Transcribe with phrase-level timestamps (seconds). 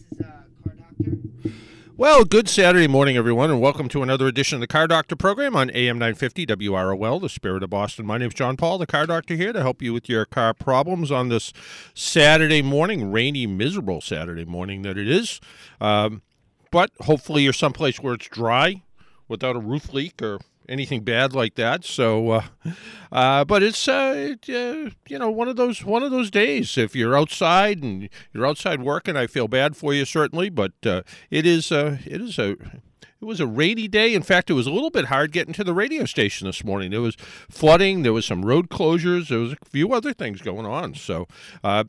[0.00, 0.24] is uh,
[0.64, 1.52] Car Doctor.
[1.96, 5.56] Well, good Saturday morning, everyone, and welcome to another edition of the Car Doctor program
[5.56, 8.04] on AM 950 WROL, the spirit of Boston.
[8.04, 10.52] My name is John Paul, the Car Doctor, here to help you with your car
[10.52, 11.52] problems on this
[11.94, 15.40] Saturday morning, rainy, miserable Saturday morning that it is.
[15.80, 16.22] Um,
[16.70, 18.82] but hopefully, you're someplace where it's dry
[19.28, 20.38] without a roof leak or
[20.68, 21.84] anything bad like that.
[21.84, 22.42] So, uh,
[23.12, 26.76] uh, but it's uh, it, uh, you know one of those one of those days.
[26.76, 30.50] If you're outside and you're outside working, I feel bad for you certainly.
[30.50, 34.14] But uh, it is uh, it is a it was a rainy day.
[34.14, 36.90] In fact, it was a little bit hard getting to the radio station this morning.
[36.90, 37.16] There was
[37.50, 38.02] flooding.
[38.02, 39.28] There was some road closures.
[39.28, 40.94] There was a few other things going on.
[40.94, 41.26] So.
[41.64, 41.84] Uh,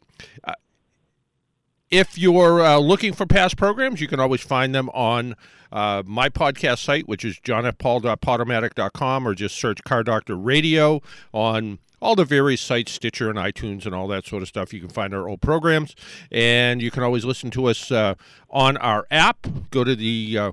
[1.89, 5.35] if you're uh, looking for past programs, you can always find them on
[5.71, 11.01] uh, my podcast site, which is johnfpaul.podomatic.com, or just search Car Doctor Radio
[11.33, 14.73] on all the various sites, Stitcher and iTunes and all that sort of stuff.
[14.73, 15.95] You can find our old programs,
[16.31, 18.15] and you can always listen to us uh,
[18.49, 19.47] on our app.
[19.71, 20.51] Go to the uh,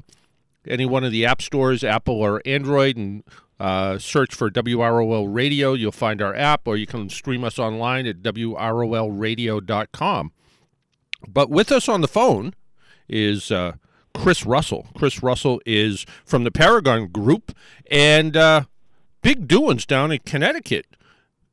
[0.66, 3.22] any one of the app stores, Apple or Android, and
[3.60, 5.74] uh, search for WROL Radio.
[5.74, 10.32] You'll find our app, or you can stream us online at WROLradio.com.
[11.28, 12.55] But with us on the phone
[13.08, 13.72] is uh,
[14.14, 14.86] Chris Russell.
[14.97, 17.53] Chris Russell is from the Paragon Group
[17.91, 18.62] and uh,
[19.22, 20.86] big doings down in Connecticut.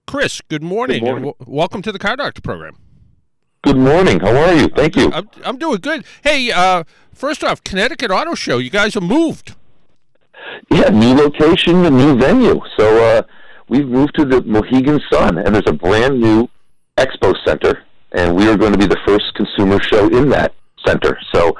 [0.08, 1.26] Chris, good morning, Good morning.
[1.30, 2.76] and w- welcome to the Car Doctor program.
[3.64, 4.20] Good morning.
[4.20, 4.68] How are you?
[4.76, 5.12] Thank you.
[5.14, 6.04] I'm, I'm doing good.
[6.24, 6.84] Hey, uh,
[7.14, 9.56] first off, Connecticut Auto Show, you guys have moved.
[10.72, 12.60] Yeah, new location, a new venue.
[12.78, 13.22] So uh,
[13.70, 16.50] we've moved to the Mohegan Sun, and there's a brand new
[16.98, 20.54] expo center, and we are going to be the first consumer show in that
[20.86, 21.17] center.
[21.34, 21.56] So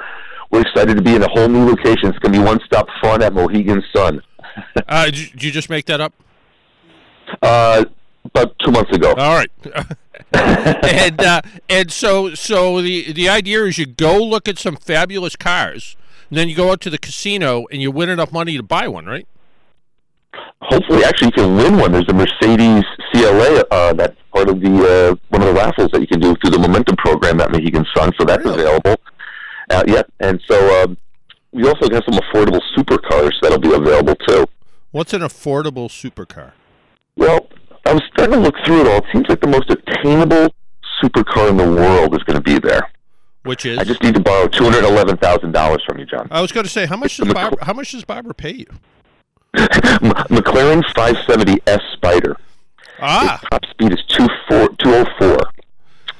[0.50, 2.08] we're excited to be in a whole new location.
[2.08, 4.22] It's going to be one-stop fun at Mohegan Sun.
[4.86, 6.12] Uh, did, you, did you just make that up?
[7.40, 7.86] Uh,
[8.26, 9.14] about two months ago.
[9.16, 9.50] All right.
[10.34, 15.36] and uh, and so so the the idea is you go look at some fabulous
[15.36, 15.96] cars,
[16.28, 18.88] and then you go out to the casino and you win enough money to buy
[18.88, 19.26] one, right?
[20.62, 21.92] Hopefully, actually, you can win one.
[21.92, 24.68] There's a Mercedes CLA uh, that's part of the
[25.12, 27.84] uh, one of the raffles that you can do through the Momentum program at Mohegan
[27.94, 28.12] Sun.
[28.18, 28.62] So that's Really?
[28.62, 28.96] available.
[29.70, 30.96] Uh, yeah, and so um,
[31.52, 34.46] we also have some affordable supercars that'll be available too.
[34.90, 36.52] What's an affordable supercar?
[37.16, 37.48] Well,
[37.86, 38.98] I was starting to look through it all.
[38.98, 40.54] It seems like the most attainable
[41.02, 42.88] supercar in the world is going to be there.
[43.44, 46.28] Which is I just need to borrow two hundred eleven thousand dollars from you, John.
[46.30, 48.66] I was going to say how much does Barbara, how much does Barbara pay you?
[49.54, 52.36] McLaren 570S Spider.
[53.00, 55.38] Ah, Its top speed is 24 204.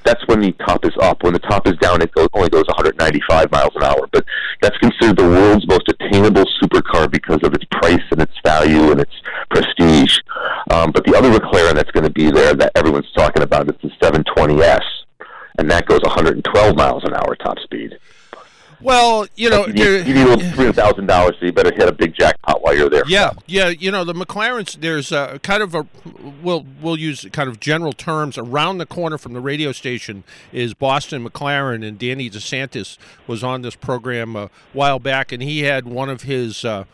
[0.04, 1.22] That's when the top is up.
[1.22, 4.09] When the top is down, it goes, only goes 195 miles an hour.
[4.10, 4.25] But
[4.60, 9.00] that's considered the world's most attainable supercar because of its price and its value and
[9.00, 9.12] its
[9.50, 10.19] prestige.
[10.72, 13.76] Um, but the other McLaren that's going to be there that everyone's talking about is
[13.81, 14.82] the 720S,
[15.59, 17.97] and that goes 112 miles an hour top speed.
[18.82, 21.93] Well, you know, You need, you need a little $300,000, so you better hit a
[21.93, 23.04] big jackpot while you're there.
[23.06, 24.81] Yeah, yeah, you know the McLarens.
[24.81, 25.87] There's a kind of a
[26.43, 28.38] we'll we'll use kind of general terms.
[28.38, 33.62] Around the corner from the radio station is Boston McLaren, and Danny DeSantis was on
[33.62, 36.84] this program a while back, and he had one of his uh,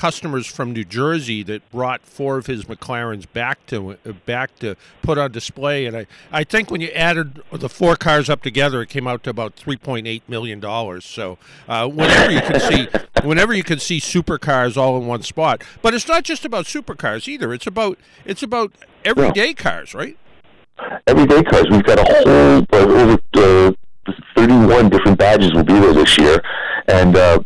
[0.00, 4.74] customers from New Jersey that brought four of his McLarens back to uh, back to
[5.02, 5.84] put on display.
[5.84, 9.22] And I I think when you added the four cars up together, it came out
[9.24, 11.04] to about three point eight million dollars.
[11.04, 11.36] So
[11.68, 12.88] uh, whenever you can see
[13.22, 15.62] whenever you can see supercars all in one spot.
[15.82, 17.52] But it's not just about supercars either.
[17.52, 18.72] It's about it's about
[19.04, 20.16] everyday cars, right?
[21.06, 21.66] everyday cars.
[21.70, 23.72] We've got a whole uh, over uh,
[24.34, 26.42] 31 different badges will be there this year,
[26.88, 27.40] and uh,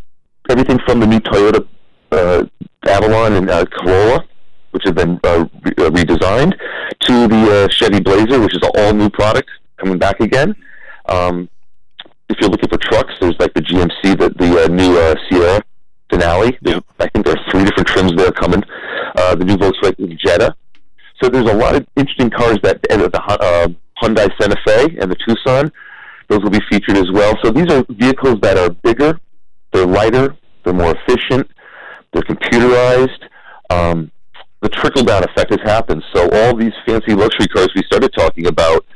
[0.48, 1.66] everything from the new Toyota
[2.14, 2.46] uh,
[2.86, 4.24] Avalon and uh, Corolla,
[4.70, 6.54] which have been uh, re- uh, redesigned,
[7.00, 10.54] to the uh, Chevy Blazer, which is an all new product coming back again.
[11.08, 11.48] Um,
[12.28, 15.62] if you're looking for trucks, there's like the GMC, the, the uh, new uh, Sierra
[16.10, 16.56] Denali.
[16.62, 16.82] There's-.
[16.98, 18.62] I think there are three different trims there coming.
[19.16, 20.54] Uh, the new Volkswagen Jetta.
[21.22, 23.68] So there's a lot of interesting cars that and the uh,
[24.02, 25.70] Hyundai Santa Fe and the Tucson.
[26.28, 27.34] Those will be featured as well.
[27.42, 29.20] So these are vehicles that are bigger,
[29.72, 31.50] they're lighter, they're more efficient,
[32.14, 33.28] they're computerized.
[33.70, 34.10] Um,
[34.62, 36.02] the trickle down effect has happened.
[36.14, 38.86] So all these fancy luxury cars we started talking about,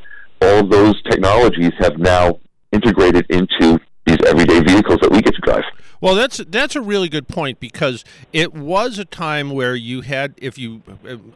[0.41, 2.39] all those technologies have now
[2.73, 5.65] integrated into these everyday vehicles that we get to drive.
[6.01, 10.35] Well, that's that's a really good point because it was a time where you had,
[10.37, 10.83] if you,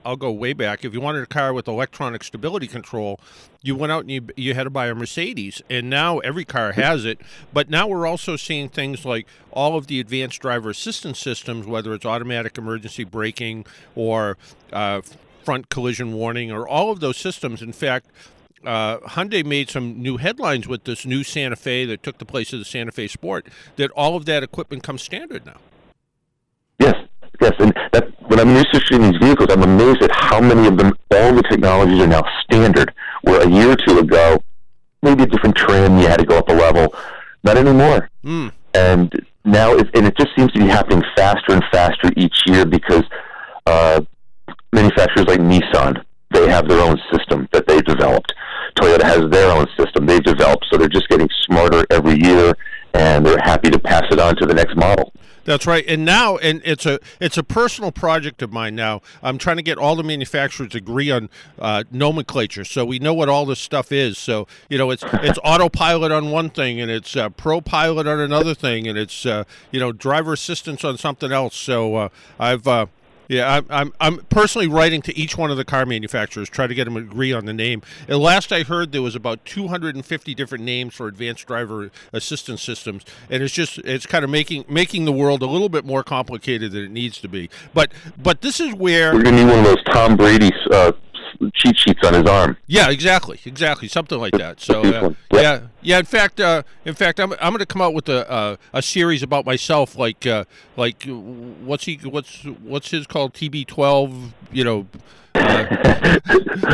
[0.04, 0.84] I'll go way back.
[0.84, 3.18] If you wanted a car with electronic stability control,
[3.60, 6.72] you went out and you you had to buy a Mercedes, and now every car
[6.72, 7.20] has it.
[7.52, 11.92] But now we're also seeing things like all of the advanced driver assistance systems, whether
[11.92, 13.66] it's automatic emergency braking
[13.96, 14.36] or
[14.72, 15.00] uh,
[15.44, 17.62] front collision warning, or all of those systems.
[17.62, 18.06] In fact,
[18.64, 22.52] uh, Hyundai made some new headlines with this new Santa Fe that took the place
[22.52, 23.46] of the Santa Fe Sport.
[23.76, 25.58] That all of that equipment comes standard now.
[26.78, 26.94] Yes,
[27.40, 30.94] yes, and that when I'm researching these vehicles, I'm amazed at how many of them,
[31.10, 32.92] all the technologies are now standard.
[33.22, 34.42] Where a year or two ago,
[35.02, 36.94] maybe a different trim, you had to go up a level.
[37.44, 38.08] Not anymore.
[38.24, 38.52] Mm.
[38.74, 42.64] And now, it, and it just seems to be happening faster and faster each year
[42.64, 43.04] because
[43.66, 44.00] uh,
[44.72, 48.32] manufacturers like Nissan, they have their own system that they've developed.
[48.74, 52.54] Toyota has their own system they've developed, so they're just getting smarter every year,
[52.94, 55.12] and they're happy to pass it on to the next model.
[55.44, 55.84] That's right.
[55.88, 58.76] And now, and it's a it's a personal project of mine.
[58.76, 61.28] Now, I'm trying to get all the manufacturers to agree on
[61.58, 64.18] uh, nomenclature, so we know what all this stuff is.
[64.18, 68.54] So you know, it's it's autopilot on one thing, and it's uh, ProPilot on another
[68.54, 71.56] thing, and it's uh, you know driver assistance on something else.
[71.56, 72.08] So uh,
[72.38, 72.86] I've uh,
[73.32, 76.74] yeah, I'm, I'm, I'm personally writing to each one of the car manufacturers, try to
[76.74, 77.80] get them to agree on the name.
[78.06, 83.04] And last I heard, there was about 250 different names for advanced driver assistance systems,
[83.30, 86.72] and it's just it's kind of making making the world a little bit more complicated
[86.72, 87.48] than it needs to be.
[87.72, 87.92] But
[88.22, 90.92] but this is where we're to need one of those Tom Brady uh,
[91.54, 92.56] cheat sheets on his arm.
[92.66, 94.60] Yeah, exactly, exactly, something like that.
[94.60, 95.98] So uh, yeah, yeah.
[95.98, 98.82] In fact, uh, in fact, I'm I'm going to come out with a uh, a
[98.82, 100.44] series about myself, like uh,
[100.76, 104.86] like what's he what's what's his called TB12, you know.
[105.34, 105.66] Uh,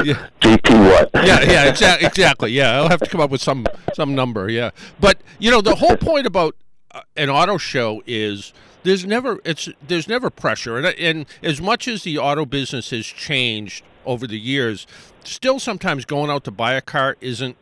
[0.04, 0.28] yeah.
[0.40, 1.10] JP what?
[1.14, 2.50] yeah, yeah, exa- exactly.
[2.50, 4.50] Yeah, I'll have to come up with some some number.
[4.50, 6.56] Yeah, but you know the whole point about
[6.90, 8.52] uh, an auto show is
[8.82, 13.06] there's never it's there's never pressure, and and as much as the auto business has
[13.06, 14.86] changed over the years,
[15.24, 17.56] still sometimes going out to buy a car isn't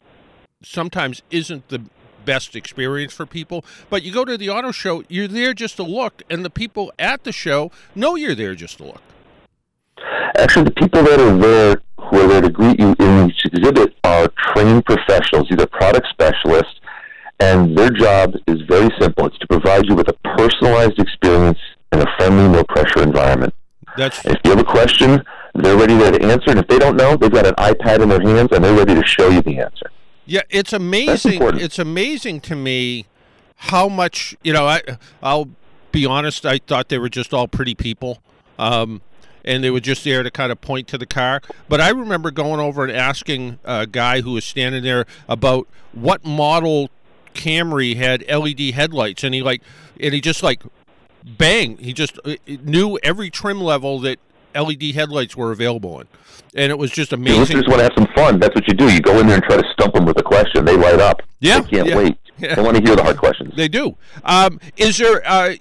[0.62, 1.82] sometimes isn't the
[2.24, 3.64] best experience for people.
[3.88, 6.92] But you go to the auto show, you're there just to look, and the people
[6.98, 9.02] at the show know you're there just to look.
[10.38, 13.94] Actually, the people that are there who are there to greet you in each exhibit
[14.04, 16.80] are trained professionals, either product specialists,
[17.40, 19.26] and their job is very simple.
[19.26, 21.58] It's to provide you with a personalized experience
[21.92, 23.54] in a friendly, no pressure environment.
[23.96, 25.22] That's if you have a question,
[25.62, 26.50] they're ready there to answer.
[26.50, 28.94] And if they don't know, they've got an iPad in their hands and they're ready
[28.94, 29.90] to show you the answer.
[30.24, 31.40] Yeah, it's amazing.
[31.42, 33.06] It's amazing to me
[33.56, 34.66] how much you know.
[34.66, 34.82] I
[35.22, 35.50] I'll
[35.92, 36.44] be honest.
[36.44, 38.20] I thought they were just all pretty people.
[38.58, 39.02] Um,
[39.44, 41.40] and they were just there to kind of point to the car.
[41.68, 46.24] But I remember going over and asking a guy who was standing there about what
[46.24, 46.90] model
[47.32, 49.62] Camry had LED headlights, and he like,
[50.00, 50.62] and he just like,
[51.24, 54.18] bang, he just uh, knew every trim level that
[54.56, 56.08] LED headlights were available in,
[56.54, 57.34] and it was just amazing.
[57.34, 58.40] The listeners want to have some fun.
[58.40, 58.92] That's what you do.
[58.92, 60.64] You go in there and try to stump them with a question.
[60.64, 61.22] They light up.
[61.40, 61.96] Yeah, they can't yeah.
[61.96, 62.18] wait.
[62.38, 62.54] Yeah.
[62.54, 63.54] They want to hear the hard questions.
[63.56, 63.96] They do.
[64.24, 65.54] Um, is there, uh,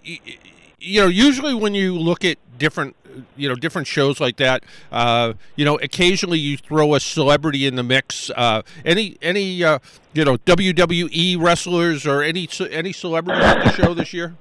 [0.79, 2.95] you know, usually when you look at different
[3.35, 7.75] you know different shows like that uh, you know occasionally you throw a celebrity in
[7.75, 9.79] the mix uh, any any uh,
[10.13, 14.35] you know WWE wrestlers or any any celebrities at the show this year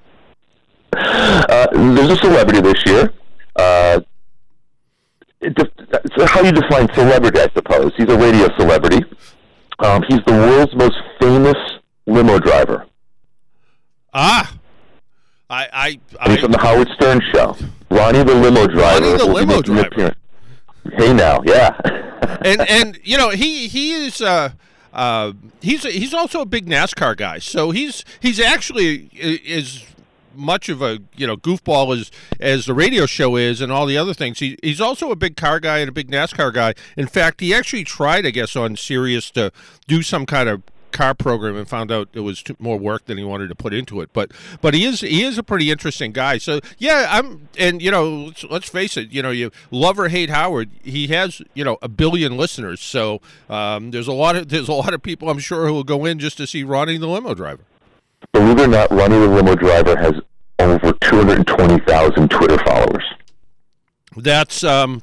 [0.93, 3.13] uh, there's a celebrity this year
[3.55, 3.99] uh,
[6.17, 7.39] so how do you define celebrity?
[7.39, 9.03] I suppose he's a radio celebrity.
[9.79, 11.57] Um, he's the world's most famous
[12.05, 12.85] limo driver.
[14.13, 14.55] Ah,
[15.49, 17.55] I, I, I he's from the Howard Stern show.
[17.89, 19.05] Ronnie the limo driver.
[19.05, 20.15] Ronnie the limo driver.
[20.93, 21.77] Hey now, yeah.
[22.45, 24.21] and and you know he he is.
[24.21, 24.49] Uh,
[24.93, 29.83] uh, he's he's also a big NASCAR guy, so he's he's actually is
[30.35, 33.97] much of a you know goofball as as the radio show is and all the
[33.97, 34.39] other things.
[34.39, 36.73] He, he's also a big car guy and a big NASCAR guy.
[36.97, 39.51] In fact, he actually tried, I guess, on Sirius to
[39.87, 40.63] do some kind of
[40.95, 43.99] car program and found out it was more work than he wanted to put into
[44.01, 44.09] it.
[44.13, 46.37] But but he is he is a pretty interesting guy.
[46.37, 50.07] So yeah, I'm and you know let's, let's face it, you know you love or
[50.07, 52.81] hate Howard, he has you know a billion listeners.
[52.81, 55.83] So um, there's a lot of there's a lot of people I'm sure who will
[55.83, 57.63] go in just to see Ronnie the limo driver.
[58.33, 60.13] Believe it or not, Ronnie the limo driver has
[60.59, 63.03] over 220,000 Twitter followers.
[64.15, 65.01] That's um,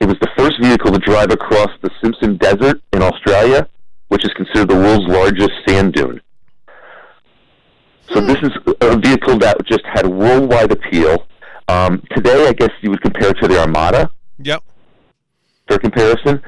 [0.00, 3.68] It was the first vehicle to drive across the Simpson Desert in Australia,
[4.08, 6.20] which is considered the world's largest sand dune.
[8.12, 8.50] So this is
[8.82, 11.26] a vehicle that just had worldwide appeal.
[11.68, 14.62] Um, today, I guess you would compare it to the Armada Yep.
[15.66, 16.40] For comparison.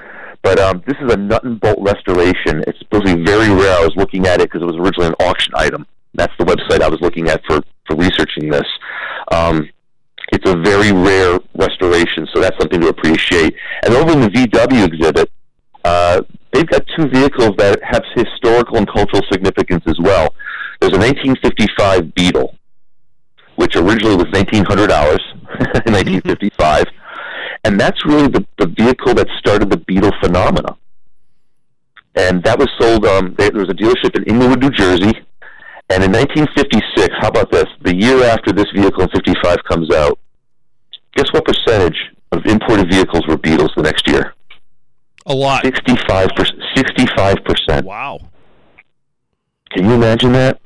[0.43, 2.63] But um, this is a nut and bolt restoration.
[2.67, 3.77] It's supposed to be very rare.
[3.77, 5.87] I was looking at it because it was originally an auction item.
[6.15, 8.67] That's the website I was looking at for, for researching this.
[9.33, 9.69] Um,
[10.33, 13.55] it's a very rare restoration, so that's something to appreciate.
[13.85, 15.31] And over in the VW exhibit,
[15.85, 16.23] uh,
[16.53, 20.35] they've got two vehicles that have historical and cultural significance as well.
[20.81, 22.55] There's a 1955 Beetle,
[23.57, 24.59] which originally was $1,900
[25.87, 26.85] in 1955
[27.65, 30.77] and that's really the, the vehicle that started the Beetle phenomena.
[32.15, 33.07] And that was sold.
[33.07, 35.13] Um, there, there was a dealership in Englewood, New Jersey,
[35.91, 37.65] and in 1956, how about this?
[37.83, 40.19] The year after this vehicle in 55 comes out,
[41.17, 41.97] guess what percentage
[42.33, 44.35] of imported vehicles were Beetles the next year?
[45.27, 45.65] A lot.
[45.65, 46.61] 65 percent.
[46.75, 47.87] 65 percent.
[47.87, 48.21] Wow.
[49.71, 50.61] Can you imagine that?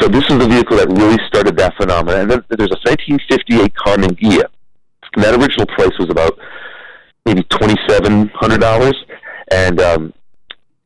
[0.00, 2.20] So this is the vehicle that really started that phenomenon.
[2.20, 4.44] And then there's a 1958 Karmann Ghia.
[5.16, 6.38] That original price was about
[7.26, 8.94] maybe $2,700.
[9.50, 10.12] And um,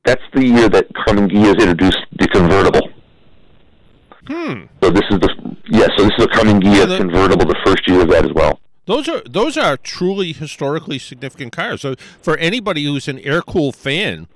[0.05, 2.91] that's the year that Karmann Ghia has introduced the convertible.
[4.27, 4.67] Hmm.
[4.83, 5.89] So this is the yeah.
[5.97, 8.33] So this is a Karmann Ghia So the- convertible, the first year of that as
[8.33, 8.61] well.
[8.87, 11.81] Those are those are truly historically significant cars.
[11.83, 14.29] So for anybody who's an air cool fan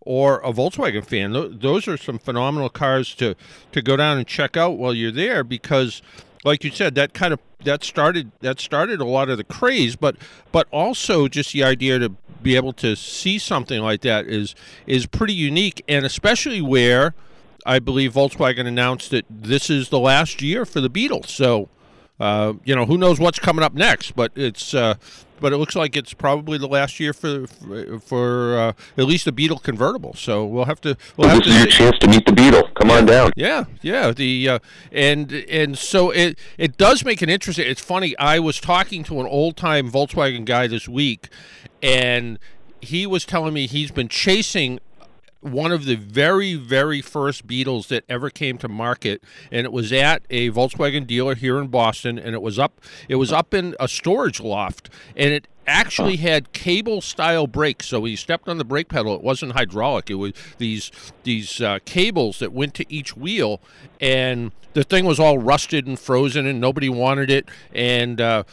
[0.00, 3.34] or a Volkswagen fan, th- those are some phenomenal cars to
[3.72, 6.02] to go down and check out while you're there because,
[6.44, 9.96] like you said, that kind of that started that started a lot of the craze,
[9.96, 10.16] but
[10.50, 12.10] but also just the idea to
[12.42, 14.54] be able to see something like that is
[14.86, 17.14] is pretty unique, and especially where
[17.64, 21.24] I believe Volkswagen announced that this is the last year for the Beetle.
[21.24, 21.68] So.
[22.20, 24.14] Uh, you know, who knows what's coming up next?
[24.14, 24.94] But it's, uh,
[25.42, 29.26] but it looks like it's probably the last year for for, for uh, at least
[29.26, 30.14] the Beetle convertible.
[30.14, 32.68] So we'll have to we'll have this to is your chance to meet the Beetle.
[32.68, 33.32] Come on down.
[33.36, 34.12] Yeah, yeah.
[34.12, 34.58] The uh,
[34.90, 37.66] and and so it it does make it interesting.
[37.68, 38.16] It's funny.
[38.16, 41.28] I was talking to an old time Volkswagen guy this week,
[41.82, 42.38] and
[42.80, 44.80] he was telling me he's been chasing
[45.42, 49.92] one of the very very first Beetles that ever came to market, and it was
[49.92, 53.76] at a Volkswagen dealer here in Boston, and it was up it was up in
[53.78, 57.86] a storage loft, and it actually had cable style brakes.
[57.86, 60.10] So you stepped on the brake pedal, it wasn't hydraulic.
[60.10, 60.90] It was these
[61.24, 63.60] these uh, cables that went to each wheel,
[64.00, 67.48] and the thing was all rusted and frozen, and nobody wanted it.
[67.74, 68.44] And uh,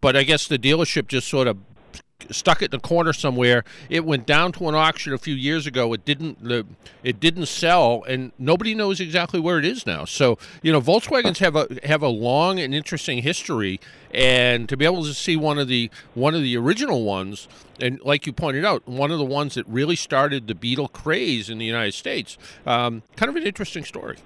[0.00, 1.58] but I guess the dealership just sort of
[2.30, 3.64] stuck it in a corner somewhere.
[3.88, 5.92] It went down to an auction a few years ago.
[5.92, 6.66] It didn't the
[7.02, 10.04] it didn't sell, and nobody knows exactly where it is now.
[10.04, 13.80] So you know, Volkswagens have a have a long and interesting history,
[14.12, 17.48] and to be able to see one of the one of the original ones,
[17.80, 21.50] and like you pointed out, one of the ones that really started the Beetle craze
[21.50, 24.16] in the United States, um, kind of an interesting story.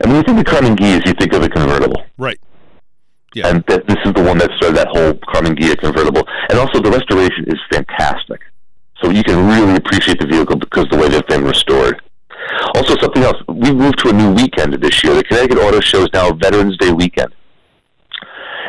[0.00, 2.02] And when you think of Karmann Ghia, you think of a convertible.
[2.16, 2.40] Right.
[3.34, 3.48] Yeah.
[3.48, 6.22] and th- this is the one that started that whole Karmann Ghia convertible.
[6.50, 8.40] And also, the restoration is fantastic.
[9.02, 12.00] So you can really appreciate the vehicle because the way they've been restored.
[12.76, 15.14] Also, something else, we moved to a new weekend this year.
[15.14, 17.34] The Connecticut Auto Show is now Veterans Day weekend.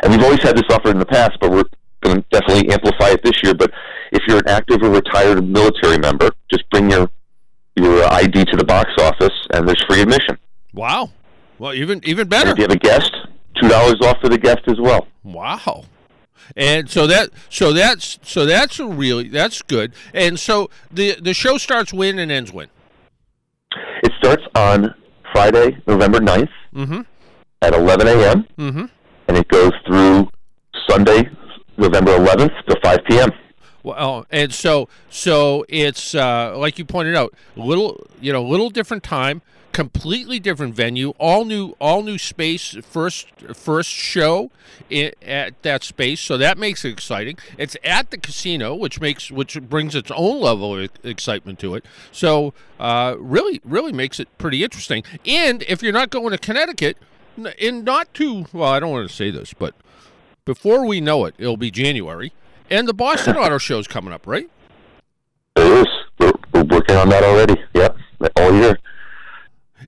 [0.02, 1.64] And we've always had this offer in the past, but we're
[2.02, 3.54] going to definitely amplify it this year.
[3.54, 3.70] But
[4.12, 7.10] if you're an active or retired military member, just bring your
[7.76, 10.38] your ID to the box office, and there's free admission.
[10.72, 11.10] Wow.
[11.58, 12.50] Well, even even And better.
[12.50, 13.13] if you have a guest,
[13.64, 15.06] two dollars off for the guest as well.
[15.22, 15.84] Wow.
[16.56, 19.92] And so that so that's so that's a really that's good.
[20.12, 22.68] And so the the show starts when and ends when.
[24.02, 24.94] It starts on
[25.32, 27.00] Friday, November 9th Mm-hmm.
[27.62, 28.46] at 11 a.m.
[28.58, 28.84] Mm-hmm.
[29.28, 30.28] and it goes through
[30.88, 31.28] Sunday,
[31.76, 33.30] November 11th to 5 p.m.
[33.84, 38.70] Well, and so so it's uh, like you pointed out, little you know, a little
[38.70, 39.40] different time.
[39.74, 42.76] Completely different venue, all new, all new space.
[42.88, 44.50] First, first show
[44.90, 47.36] i at that space, so that makes it exciting.
[47.58, 51.84] It's at the casino, which makes which brings its own level of excitement to it.
[52.12, 55.02] So, uh, really, really makes it pretty interesting.
[55.26, 56.96] And if you're not going to Connecticut,
[57.58, 59.74] in not too well, I don't want to say this, but
[60.44, 62.32] before we know it, it'll be January,
[62.70, 64.48] and the Boston Auto Show is coming up, right?
[65.56, 65.86] It is.
[66.20, 67.60] We're, we're working on that already.
[67.74, 67.96] Yep,
[68.36, 68.78] all year.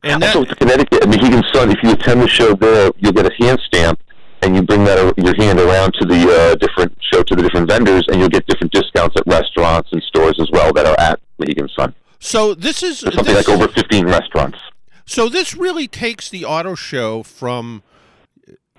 [0.03, 1.71] And also, that, Connecticut, Mohegan Sun.
[1.71, 4.00] If you attend the show there, you'll get a hand stamp,
[4.43, 7.69] and you bring that your hand around to the uh, different show to the different
[7.69, 11.21] vendors, and you'll get different discounts at restaurants and stores as well that are at
[11.38, 11.95] Mohegan Sun.
[12.19, 14.59] So this is There's something this, like over 15 restaurants.
[15.05, 17.83] So this really takes the auto show from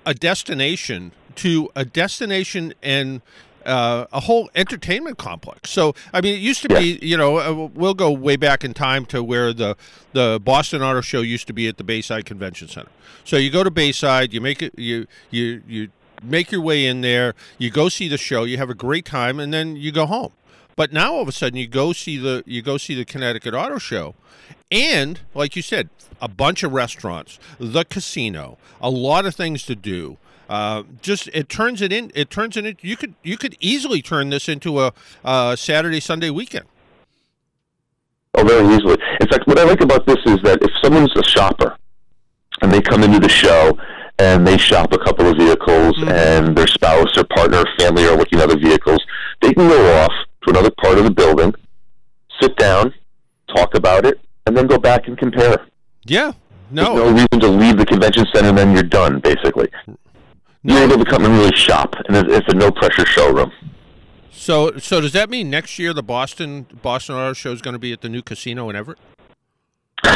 [0.04, 3.22] a destination to a destination and
[3.66, 5.70] uh, a whole entertainment complex.
[5.70, 8.74] So, I mean, it used to be, you know, uh, we'll go way back in
[8.74, 9.76] time to where the
[10.12, 12.90] the Boston Auto Show used to be at the Bayside Convention Center.
[13.24, 15.88] So you go to Bayside, you make it, you you you
[16.22, 19.38] make your way in there, you go see the show, you have a great time,
[19.38, 20.32] and then you go home.
[20.76, 23.54] But now all of a sudden you go see the you go see the Connecticut
[23.54, 24.14] Auto Show,
[24.70, 29.74] and like you said, a bunch of restaurants, the casino, a lot of things to
[29.74, 30.18] do.
[30.48, 32.10] Uh, just it turns it in.
[32.14, 32.76] It turns it in.
[32.80, 34.92] You could you could easily turn this into a,
[35.24, 36.66] a Saturday Sunday weekend.
[38.34, 38.96] Oh, very easily.
[39.20, 41.76] In fact, what I like about this is that if someone's a shopper
[42.62, 43.76] and they come into the show
[44.18, 46.08] and they shop a couple of vehicles mm-hmm.
[46.08, 48.98] and their spouse or partner or family are looking at other vehicles,
[49.42, 50.12] they can go off
[50.44, 51.54] to another part of the building,
[52.40, 52.92] sit down,
[53.54, 55.66] talk about it, and then go back and compare.
[56.04, 56.32] Yeah.
[56.70, 56.96] No.
[56.96, 59.68] There's no reason to leave the convention center and then you're done, basically.
[60.62, 63.52] You're able to come and really shop, and it's a no pressure showroom.
[64.30, 67.78] So, so does that mean next year the Boston Boston Auto Show is going to
[67.78, 68.98] be at the new casino in Everett?
[70.04, 70.10] no,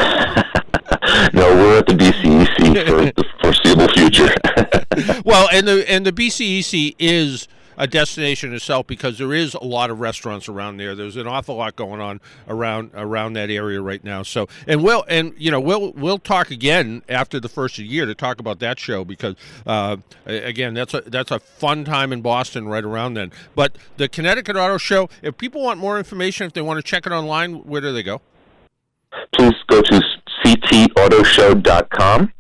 [1.34, 5.22] we're at the BCEC for the foreseeable future.
[5.24, 7.46] well, and the and the BCEC is
[7.82, 10.94] a destination itself because there is a lot of restaurants around there.
[10.94, 14.22] There's an awful lot going on around around that area right now.
[14.22, 18.06] So, and we'll and you know we'll we'll talk again after the first the year
[18.06, 19.34] to talk about that show because
[19.66, 23.32] uh, again that's a that's a fun time in Boston right around then.
[23.56, 27.04] But the Connecticut Auto Show, if people want more information, if they want to check
[27.04, 28.20] it online, where do they go?
[29.34, 30.00] Please go to
[30.44, 32.32] ctautoshow.com.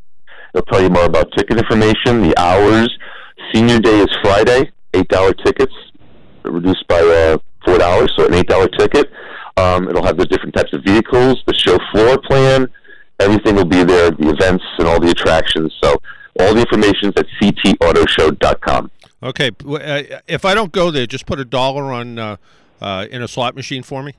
[0.54, 2.96] It'll tell you more about ticket information, the hours.
[3.52, 5.74] Senior Day is Friday eight dollar tickets,
[6.44, 9.10] reduced by uh, four dollars, so an eight dollar ticket.
[9.56, 12.68] Um, it'll have the different types of vehicles, the show floor plan,
[13.20, 15.74] everything will be there, the events and all the attractions.
[15.82, 16.00] So
[16.40, 18.90] all the information is at ctautoshow.com.
[19.22, 22.36] Okay, uh, if I don't go there, just put a dollar on uh,
[22.80, 24.14] uh, in a slot machine for me.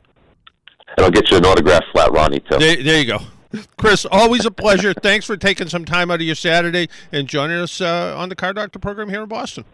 [0.96, 2.58] And I'll get you an autograph flat Ronnie too.
[2.58, 3.20] There, there you go.
[3.78, 4.94] Chris, always a pleasure.
[4.94, 8.36] Thanks for taking some time out of your Saturday and joining us uh, on the
[8.36, 9.66] Car Doctor program here in Boston.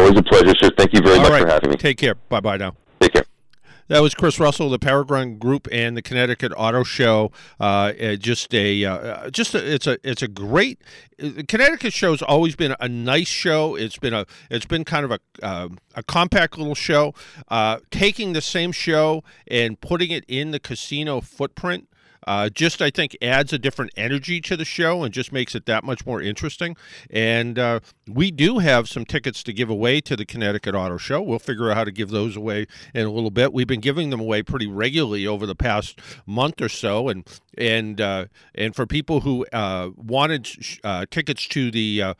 [0.00, 0.70] Always a pleasure, sir.
[0.78, 1.42] Thank you very All much right.
[1.42, 1.76] for having me.
[1.76, 2.14] Take care.
[2.14, 2.74] Bye bye now.
[3.00, 3.24] Take care.
[3.88, 7.32] That was Chris Russell, the Paragon Group, and the Connecticut Auto Show.
[7.58, 10.80] Uh, just a, uh, just a, it's a, it's a great.
[11.18, 13.74] The Connecticut show's always been a nice show.
[13.74, 17.14] It's been a, it's been kind of a, uh, a compact little show.
[17.48, 21.88] Uh, taking the same show and putting it in the casino footprint
[22.30, 25.66] uh, just I think adds a different energy to the show and just makes it
[25.66, 26.76] that much more interesting.
[27.10, 31.20] And uh, we do have some tickets to give away to the Connecticut Auto Show.
[31.22, 33.52] We'll figure out how to give those away in a little bit.
[33.52, 37.26] We've been giving them away pretty regularly over the past month or so, and
[37.58, 40.48] and uh, and for people who uh, wanted
[40.84, 42.14] uh, tickets to the uh,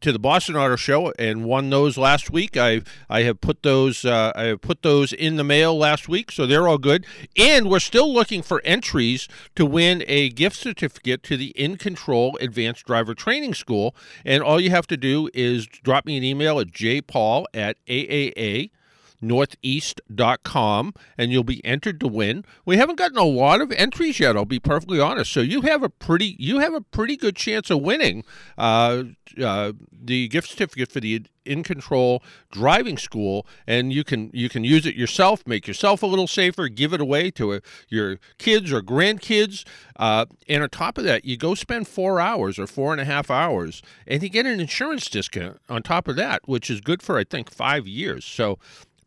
[0.00, 2.56] to the Boston Auto Show and won those last week.
[2.56, 6.30] I I have put those uh, I have put those in the mail last week,
[6.30, 7.06] so they're all good.
[7.36, 12.36] And we're still looking for entries to win a gift certificate to the In Control
[12.40, 13.94] Advanced Driver Training School.
[14.24, 18.70] And all you have to do is drop me an email at jpaul at aaa
[19.20, 22.44] northeast.com and you'll be entered to win.
[22.64, 25.32] We haven't gotten a lot of entries yet, I'll be perfectly honest.
[25.32, 28.24] So you have a pretty you have a pretty good chance of winning
[28.58, 29.04] uh,
[29.42, 34.64] uh, the gift certificate for the in control driving school and you can you can
[34.64, 38.18] use it yourself make yourself a little safer give it away to a, uh, your
[38.38, 39.64] kids or grandkids
[39.96, 43.04] uh, and on top of that you go spend four hours or four and a
[43.04, 47.00] half hours and you get an insurance discount on top of that which is good
[47.02, 48.58] for i think five years so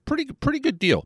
[0.10, 1.06] pretty pretty good deal.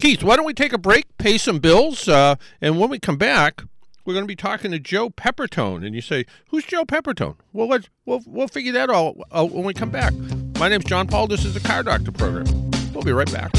[0.00, 3.18] Keith, why don't we take a break, pay some bills, uh, and when we come
[3.18, 3.62] back,
[4.06, 5.84] we're going to be talking to Joe Pepitone.
[5.84, 9.64] And you say, "Who's Joe Pepitone?" Well, let's we'll we'll figure that all out when
[9.64, 10.14] we come back.
[10.58, 11.26] My name's John Paul.
[11.26, 12.46] This is the Car Doctor program.
[12.94, 13.52] We'll be right back.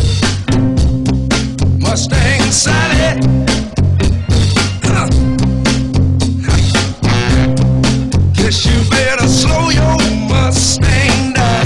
[1.79, 3.21] Mustang Sally.
[8.33, 11.60] Guess you better slow your Mustang down.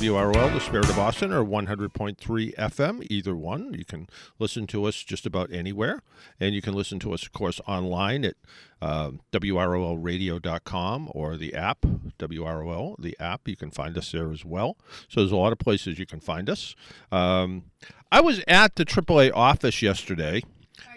[0.00, 3.74] WROL, the Spirit of Boston, or 100.3 FM, either one.
[3.74, 4.08] You can
[4.38, 6.00] listen to us just about anywhere.
[6.38, 8.36] And you can listen to us, of course, online at
[8.80, 11.82] uh, WROLradio.com or the app,
[12.18, 13.46] WROL, the app.
[13.46, 14.78] You can find us there as well.
[15.10, 16.74] So there's a lot of places you can find us.
[17.12, 17.64] Um,
[18.10, 20.42] I was at the AAA office yesterday,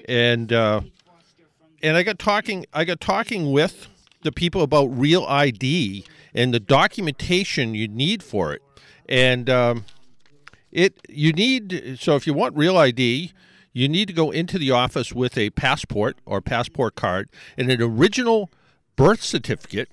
[0.08, 0.80] and uh,
[1.82, 2.66] and I got talking.
[2.72, 3.90] I got talking with
[4.22, 8.62] the people about real ID and the documentation you need for it.
[9.08, 9.86] And um,
[10.72, 13.32] it you need so if you want real ID,
[13.74, 17.82] you need to go into the office with a passport or passport card and an
[17.82, 18.50] original
[18.96, 19.90] birth certificate.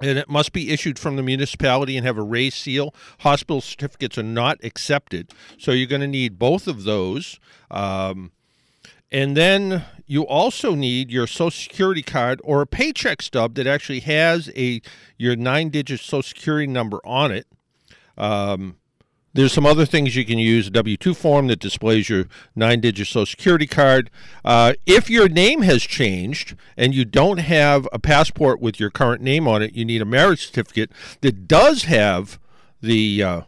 [0.00, 2.94] And it must be issued from the municipality and have a raised seal.
[3.20, 7.38] Hospital certificates are not accepted, so you're going to need both of those.
[7.70, 8.32] Um,
[9.14, 14.00] and then you also need your social security card or a paycheck stub that actually
[14.00, 14.82] has a
[15.16, 17.46] your nine digit social security number on it.
[18.16, 18.76] Um,
[19.34, 22.80] there's some other things you can use a W 2 form that displays your nine
[22.80, 24.10] digit social security card.
[24.44, 29.22] Uh, if your name has changed and you don't have a passport with your current
[29.22, 32.38] name on it, you need a marriage certificate that does have
[32.80, 33.40] the uh,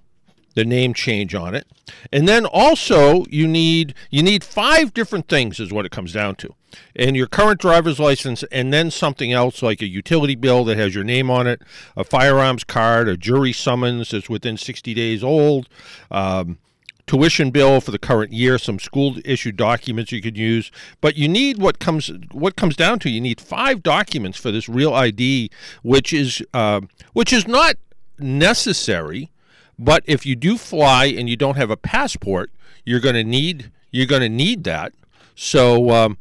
[0.57, 1.69] the name change on it.
[2.11, 6.35] And then also you need you need five different things is what it comes down
[6.37, 6.55] to.
[6.97, 10.95] And your current driver's license and then something else like a utility bill that has
[10.95, 11.62] your name on it,
[11.97, 15.69] a firearms card, a jury summons that's within 60 days old,
[16.11, 16.59] um,
[17.07, 20.73] tuition bill for the current year, some school issued documents you could use.
[21.03, 24.71] But you need what comes what comes down to you need five documents for this
[24.71, 25.51] real ID,
[25.83, 26.81] which is uh,
[27.12, 27.77] which is not
[28.19, 29.31] necessary
[29.79, 32.51] but if you do fly and you don't have a passport,
[32.85, 34.93] you're going to need you're going to need that.
[35.35, 36.19] So um,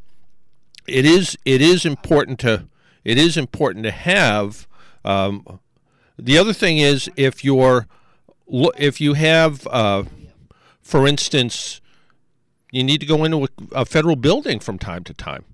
[0.88, 2.68] it is it is important to
[3.04, 4.68] it is important to have.
[5.04, 5.60] Um,
[6.18, 7.88] the other thing is if you're
[8.78, 10.04] if you have, uh,
[10.82, 11.82] for instance,
[12.72, 15.46] you need to go into a, a, federal building from time to time.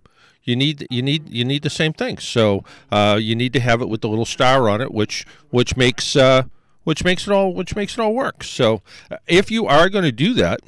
[0.43, 2.17] You need you need you need the same thing.
[2.17, 5.77] So uh, you need to have it with the little star on it, which which
[5.77, 6.43] makes uh,
[6.83, 8.43] which makes it all which makes it all work.
[8.43, 10.61] So uh, if you are going to do that,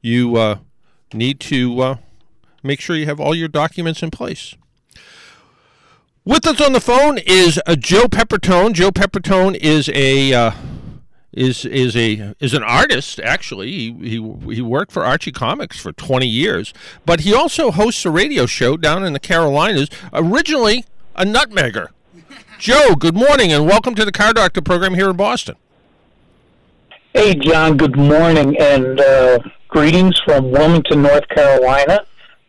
[0.00, 0.58] you uh,
[1.12, 1.96] need to uh,
[2.62, 4.54] make sure you have all your documents in place.
[6.24, 8.74] With us on the phone is uh, Joe Pepitone.
[8.74, 10.52] Joe Pepitone is a uh,
[11.32, 13.72] is is a is an artist actually.
[13.72, 16.72] He, he he worked for Archie Comics for 20 years,
[17.04, 19.88] but he also hosts a radio show down in the Carolinas.
[20.12, 20.84] Originally
[21.16, 21.88] a nutmegger.
[22.58, 25.56] Joe, good morning and welcome to the Car Doctor program here in Boston.
[27.12, 29.38] Hey, John, good morning and uh,
[29.68, 32.00] greetings from Wilmington, North Carolina.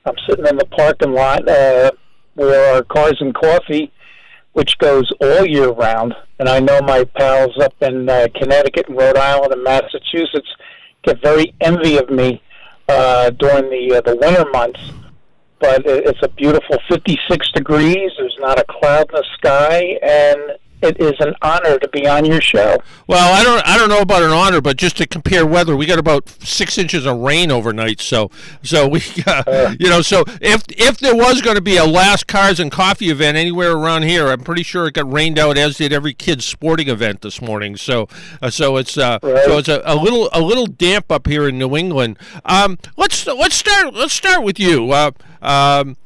[0.05, 1.91] I'm sitting in the parking lot uh,
[2.35, 3.91] where our Cars and Coffee,
[4.53, 8.97] which goes all year round, and I know my pals up in uh, Connecticut and
[8.97, 10.49] Rhode Island and Massachusetts
[11.03, 12.41] get very envy of me
[12.87, 14.79] uh, during the uh, the winter months
[15.63, 18.11] but it's a beautiful 56 degrees.
[18.17, 22.25] There's not a cloud in the sky, and it is an honor to be on
[22.25, 22.77] your show.
[23.07, 25.85] Well, I don't I don't know about an honor, but just to compare weather, we
[25.85, 28.01] got about six inches of rain overnight.
[28.01, 28.29] So
[28.61, 31.85] so we uh, uh, you know so if if there was going to be a
[31.85, 35.57] last cars and coffee event anywhere around here, I'm pretty sure it got rained out
[35.57, 37.77] as did every kid's sporting event this morning.
[37.77, 38.09] So
[38.41, 39.45] uh, so it's uh, right.
[39.45, 42.19] so it's a, a, little a little damp up here in New England.
[42.43, 44.91] Um, let's let's start let's start with you.
[45.43, 45.97] Um,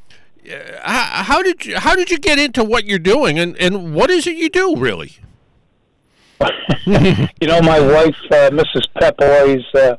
[0.82, 4.10] how, how did you how did you get into what you're doing, and and what
[4.10, 5.18] is it you do really?
[6.86, 8.88] you know, my wife, uh, Mrs.
[9.00, 9.96] Pep, always uh,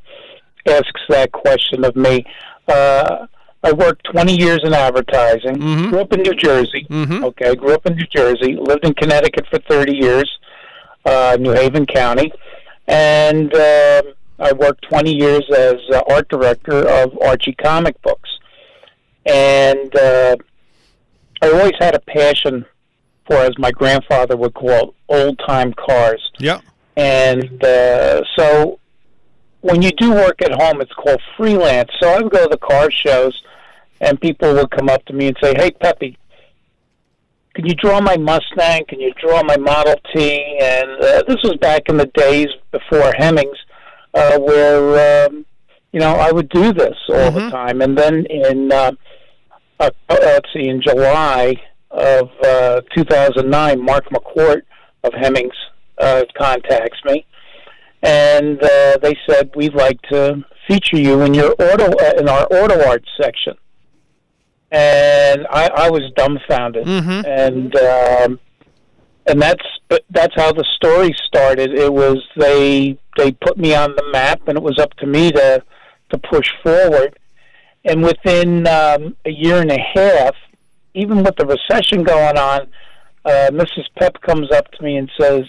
[0.69, 2.25] asks that question of me.
[2.67, 3.27] Uh,
[3.65, 5.57] I worked 20 years in advertising.
[5.57, 5.91] Mm-hmm.
[5.91, 6.87] Grew up in New Jersey.
[6.89, 7.25] Mm-hmm.
[7.25, 8.55] Okay, grew up in New Jersey.
[8.55, 10.39] Lived in Connecticut for 30 years,
[11.05, 12.33] uh, New Haven County,
[12.87, 14.03] and uh,
[14.39, 18.38] I worked 20 years as uh, art director of Archie comic books
[19.29, 20.37] and uh,
[21.43, 22.65] I always had a passion
[23.27, 26.31] for, as my grandfather would call, old time cars.
[26.39, 26.61] Yeah.
[26.97, 28.81] And uh, so
[29.61, 31.91] when you do work at home, it's called freelance.
[32.01, 33.41] So I would go to the car shows,
[34.01, 36.19] and people would come up to me and say, "Hey, Peppy."
[37.55, 38.85] Can you draw my Mustang?
[38.89, 40.59] Can you draw my Model T?
[40.61, 43.57] And uh, this was back in the days before Hemmings,
[44.15, 45.45] uh, where um,
[45.93, 47.39] you know I would do this all mm-hmm.
[47.39, 47.81] the time.
[47.83, 48.93] And then in uh,
[49.81, 51.55] uh, let's see, in July
[51.91, 54.63] of uh, 2009, Mark McCourt
[55.05, 55.55] of Hemmings
[55.99, 57.27] uh, contacts me,
[58.03, 62.47] and uh, they said we'd like to feature you in your auto uh, in our
[62.47, 63.55] auto art section.
[64.71, 67.27] And I, I was dumbfounded, mm-hmm.
[67.27, 68.41] and um,
[69.27, 69.65] and that's
[70.11, 71.73] that's how the story started.
[71.73, 75.33] It was they they put me on the map, and it was up to me
[75.33, 75.63] to
[76.11, 77.18] to push forward.
[77.89, 80.35] And within um, a year and a half,
[80.93, 82.69] even with the recession going on,
[83.25, 83.85] uh, Mrs.
[83.99, 85.45] Pep comes up to me and says,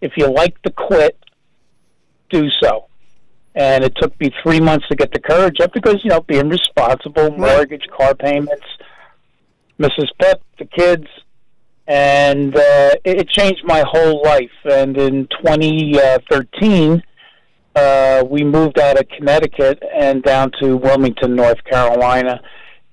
[0.00, 1.16] "If you like to quit,
[2.28, 2.86] do so."
[3.54, 6.48] And it took me three months to get the courage up because you know being
[6.48, 8.66] responsible, mortgage, car payments,
[9.78, 10.08] Mrs.
[10.20, 11.06] Pep, the kids,
[11.86, 14.58] and uh, it changed my whole life.
[14.64, 17.00] And in 2013,
[17.76, 22.40] uh, we moved out of Connecticut and down to Wilmington, North Carolina.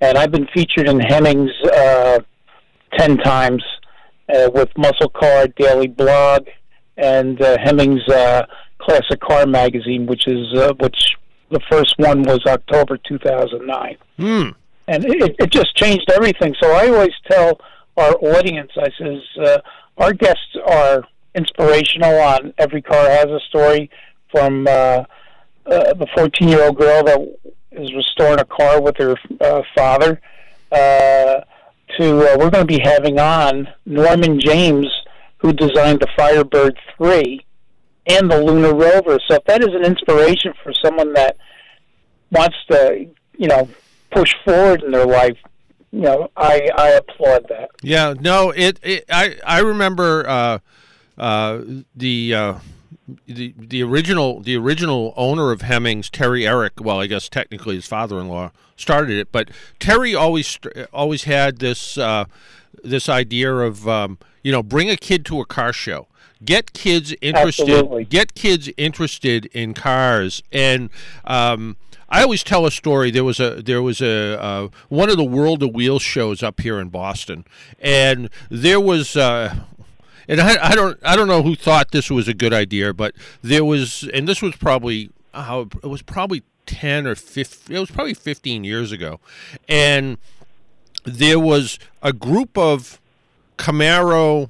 [0.01, 2.19] And I've been featured in Hemmings uh,
[2.97, 3.63] 10 times
[4.33, 6.47] uh, with Muscle Car Daily Blog
[6.97, 8.45] and uh, Hemmings uh,
[8.79, 11.15] Classic Car Magazine, which is uh, which
[11.49, 13.97] the first one was October 2009.
[14.17, 14.49] Hmm.
[14.87, 16.53] And it, it just changed everything.
[16.61, 17.61] So I always tell
[17.95, 19.57] our audience, I says, uh,
[19.97, 21.03] our guests are
[21.35, 23.89] inspirational on Every Car Has a Story
[24.33, 27.19] from uh, uh, the 14 year old girl that
[27.71, 30.19] is restoring a car with her uh, father
[30.71, 31.41] uh,
[31.97, 34.87] to uh, we're going to be having on Norman James,
[35.37, 37.39] who designed the Firebird 3
[38.07, 39.19] and the Lunar Rover.
[39.27, 41.37] So if that is an inspiration for someone that
[42.31, 43.69] wants to, you know,
[44.11, 45.37] push forward in their life,
[45.91, 47.69] you know, I, I applaud that.
[47.83, 50.59] Yeah, no, it, it I I remember uh,
[51.17, 51.61] uh,
[51.95, 52.33] the.
[52.33, 52.53] Uh,
[53.25, 56.79] the the original the original owner of Hemmings, Terry Ehrich.
[56.79, 60.57] Well, I guess technically his father-in-law started it, but Terry always
[60.93, 62.25] always had this uh,
[62.83, 66.07] this idea of um, you know bring a kid to a car show,
[66.43, 68.05] get kids interested, Absolutely.
[68.05, 70.89] get kids interested in cars, and
[71.25, 71.75] um,
[72.09, 73.11] I always tell a story.
[73.11, 76.61] There was a there was a uh, one of the World of Wheels shows up
[76.61, 77.45] here in Boston,
[77.79, 79.17] and there was.
[79.17, 79.55] Uh,
[80.27, 83.13] and I, I don't I don't know who thought this was a good idea, but
[83.41, 87.75] there was, and this was probably uh, it was probably ten or fifteen.
[87.75, 89.19] It was probably fifteen years ago,
[89.67, 90.17] and
[91.03, 92.99] there was a group of
[93.57, 94.49] Camaro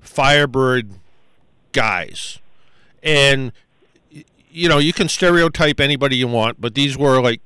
[0.00, 0.90] Firebird
[1.72, 2.38] guys,
[3.02, 3.52] and
[4.50, 7.40] you know you can stereotype anybody you want, but these were like,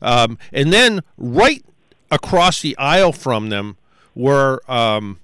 [0.00, 1.64] um, and then right
[2.10, 3.76] across the aisle from them
[4.14, 4.60] were.
[4.68, 5.20] Um,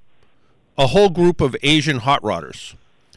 [0.79, 2.75] a whole group of Asian hot rodders.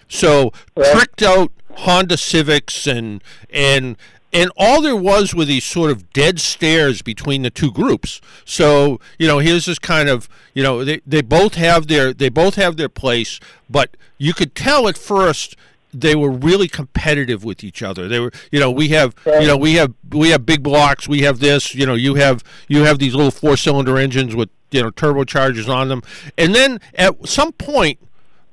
[0.08, 3.96] So tricked out Honda Civics and and
[4.32, 8.22] and all there was were these sort of dead stares between the two groups.
[8.46, 12.30] So you know, here's this kind of you know they, they both have their they
[12.30, 15.56] both have their place, but you could tell at first
[15.94, 18.08] they were really competitive with each other.
[18.08, 21.08] They were, you know, we have, you know, we have, we have big blocks.
[21.08, 24.84] We have this, you know, you have, you have these little four-cylinder engines with, you
[24.84, 26.04] know, turbochargers on them.
[26.38, 28.00] And then at some point,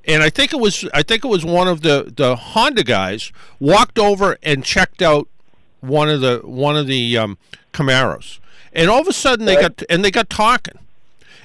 [0.07, 3.33] and I think it was, I think it was one of the the Honda guys
[3.59, 5.29] walked over and checked out
[5.81, 7.39] one of the one of the um,
[7.73, 8.39] Camaros,
[8.73, 10.79] and all of a sudden they got and they got talking,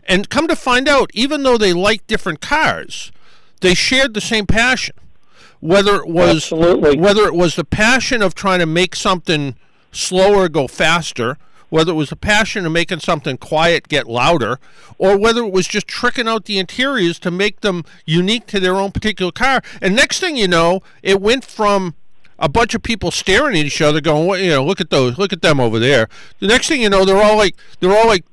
[0.08, 3.12] and come to find out, even though they liked different cars,
[3.62, 4.96] they shared the same passion
[5.62, 6.98] whether it was Absolutely.
[7.00, 9.56] whether it was the passion of trying to make something
[9.92, 11.38] slower go faster
[11.70, 14.60] whether it was the passion of making something quiet get louder
[14.98, 18.76] or whether it was just tricking out the interiors to make them unique to their
[18.76, 21.94] own particular car and next thing you know it went from
[22.40, 25.18] a bunch of people staring at each other going "What- you know look at those
[25.18, 28.08] look at them over there the next thing you know they're all like they're all
[28.08, 28.26] like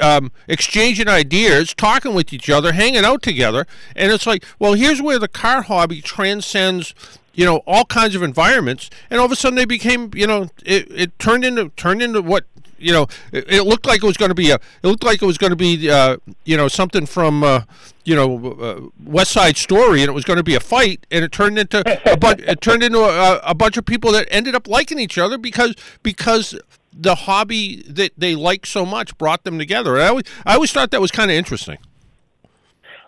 [0.00, 5.00] um, exchanging ideas, talking with each other, hanging out together, and it's like, well, here's
[5.02, 6.94] where the car hobby transcends,
[7.34, 10.48] you know, all kinds of environments, and all of a sudden they became, you know,
[10.64, 12.44] it, it turned into turned into what.
[12.78, 14.56] You know, it, it looked like it was going to be a.
[14.56, 17.62] It looked like it was going to be, uh, you know, something from, uh,
[18.04, 21.24] you know, uh, West Side Story, and it was going to be a fight, and
[21.24, 22.42] it turned into a bunch.
[22.42, 25.74] It turned into a, a bunch of people that ended up liking each other because
[26.02, 26.54] because
[26.98, 29.98] the hobby that they like so much brought them together.
[29.98, 31.78] I always, I always thought that was kind of interesting.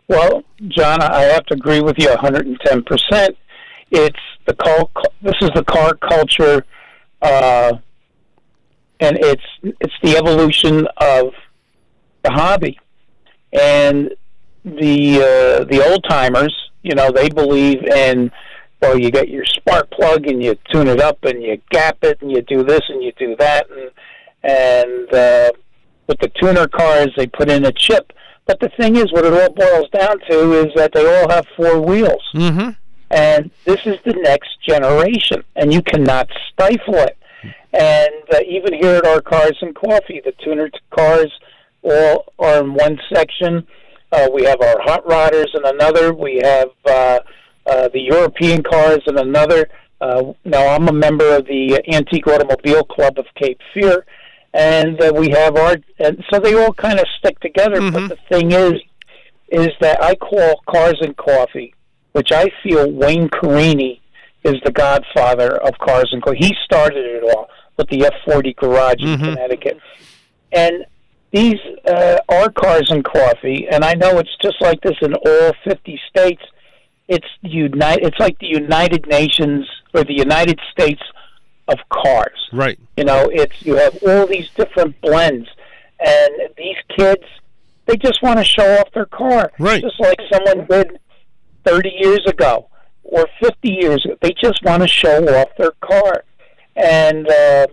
[0.08, 3.36] Well, John, I have to agree with you 110%.
[3.90, 4.88] It's the car,
[5.22, 6.64] this is the car culture,
[7.22, 7.74] uh,
[9.00, 11.32] and it's it's the evolution of
[12.22, 12.78] the hobby.
[13.52, 14.14] And
[14.64, 18.30] the uh, the old timers, you know, they believe in
[18.80, 22.20] well, you get your spark plug and you tune it up and you gap it
[22.22, 23.90] and you do this and you do that and
[24.42, 25.50] and uh,
[26.06, 28.12] with the tuner cars they put in a chip.
[28.46, 31.44] But the thing is, what it all boils down to is that they all have
[31.56, 32.70] four wheels, Mm-hmm.
[33.10, 37.18] and this is the next generation, and you cannot stifle it.
[37.74, 41.30] And uh, even here at our Cars and Coffee, the tuner cars
[41.82, 43.66] all are in one section,
[44.10, 46.14] Uh, we have our hot rodders in another.
[46.14, 47.18] We have uh,
[47.68, 49.68] uh, the European cars in another.
[50.00, 54.06] Uh, now I'm a member of the Antique Automobile Club of Cape Fear,
[54.54, 55.76] and uh, we have our.
[55.98, 57.80] And so they all kind of stick together.
[57.80, 57.92] Mhm.
[57.92, 58.74] But the thing is,
[59.48, 61.74] is that I call Cars and Coffee,
[62.12, 64.00] which I feel Wayne Carini
[64.44, 66.38] is the godfather of Cars and Coffee.
[66.38, 69.24] He started it all with the F40 garage in Mhm.
[69.34, 69.78] Connecticut,
[70.52, 70.84] and
[71.32, 73.66] these uh, are Cars and Coffee.
[73.70, 76.42] And I know it's just like this in all 50 states.
[77.08, 78.00] It's unite.
[78.02, 81.02] It's like the United Nations or the United States
[81.66, 82.48] of cars.
[82.52, 82.78] Right.
[82.96, 85.48] You know, it's you have all these different blends,
[86.00, 87.24] and these kids,
[87.86, 89.82] they just want to show off their car, Right.
[89.82, 90.98] Just like someone did
[91.64, 92.68] thirty years ago
[93.02, 94.16] or fifty years ago.
[94.20, 96.24] They just want to show off their car,
[96.76, 97.66] and uh,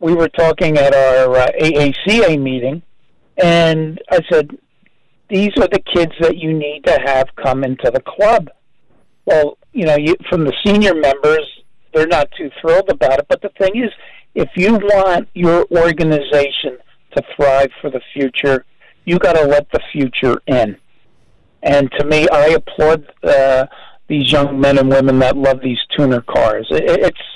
[0.00, 2.82] we were talking at our uh, AACA meeting,
[3.36, 4.58] and I said,
[5.34, 8.42] "These are the kids that you need to have come into the club."
[9.26, 11.46] Well, you know, you, from the senior members,
[11.92, 13.26] they're not too thrilled about it.
[13.28, 13.90] But the thing is,
[14.34, 16.78] if you want your organization
[17.14, 18.64] to thrive for the future,
[19.04, 20.76] you got to let the future in.
[21.62, 23.66] And to me, I applaud uh,
[24.08, 26.66] these young men and women that love these tuner cars.
[26.70, 27.26] It, it's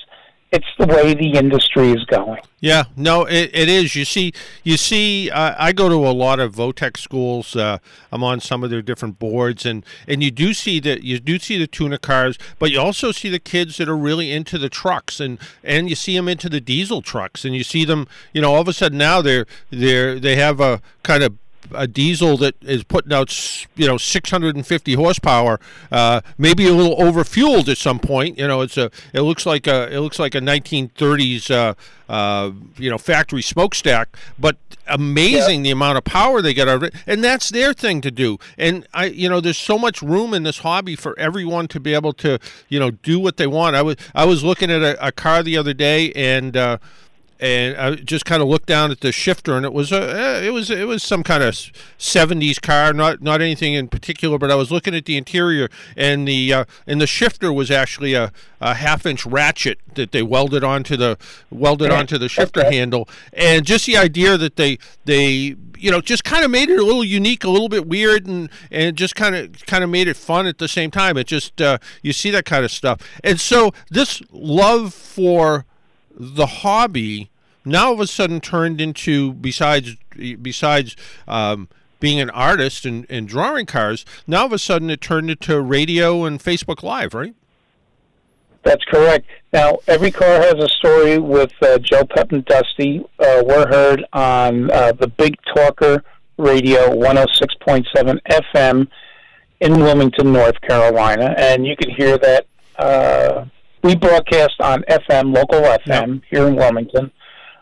[0.50, 2.40] it's the way the industry is going.
[2.60, 3.94] Yeah, no, it, it is.
[3.94, 4.32] You see,
[4.64, 7.54] you see, uh, I go to a lot of Votech schools.
[7.54, 7.78] Uh,
[8.10, 11.38] I'm on some of their different boards, and and you do see that you do
[11.38, 14.70] see the tuner cars, but you also see the kids that are really into the
[14.70, 18.40] trucks, and and you see them into the diesel trucks, and you see them, you
[18.40, 21.36] know, all of a sudden now they're they're they have a kind of
[21.72, 25.60] a diesel that is putting out, you know, 650 horsepower,
[25.92, 28.38] uh, maybe a little overfueled at some point.
[28.38, 31.74] You know, it's a, it looks like a, it looks like a 1930s, uh,
[32.10, 36.82] uh, you know, factory smokestack, but amazing the amount of power they get out of
[36.82, 38.38] it, and that's their thing to do.
[38.56, 41.94] And I, you know, there's so much room in this hobby for everyone to be
[41.94, 43.76] able to, you know, do what they want.
[43.76, 46.56] I was, I was looking at a, a car the other day, and.
[47.40, 50.44] Uh, and I just kind of looked down at the shifter, and it was a
[50.44, 51.54] it was it was some kind of
[51.98, 54.38] '70s car, not not anything in particular.
[54.38, 58.14] But I was looking at the interior, and the uh, and the shifter was actually
[58.14, 61.18] a, a half-inch ratchet that they welded onto the
[61.50, 62.76] welded onto the shifter Okay.
[62.76, 66.78] handle, and just the idea that they they you know just kind of made it
[66.78, 70.08] a little unique, a little bit weird, and and just kind of kind of made
[70.08, 71.16] it fun at the same time.
[71.16, 75.64] It just uh, you see that kind of stuff, and so this love for
[76.18, 77.30] the hobby
[77.64, 79.96] now of a sudden turned into besides
[80.42, 81.68] besides um,
[82.00, 86.24] being an artist and, and drawing cars now of a sudden it turned into radio
[86.24, 87.34] and facebook live right
[88.64, 89.26] That's correct.
[89.52, 93.00] Now, every car has a story with uh, Joe Pep and Dusty.
[93.18, 96.02] Uh, we're heard on uh, the Big Talker
[96.36, 98.88] Radio 106.7 FM
[99.60, 101.34] in Wilmington, North Carolina.
[101.38, 102.46] And you can hear that.
[103.82, 107.12] We broadcast on FM, local FM, here in Wilmington.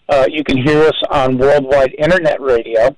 [0.08, 2.96] Uh, you can hear us on worldwide internet radio.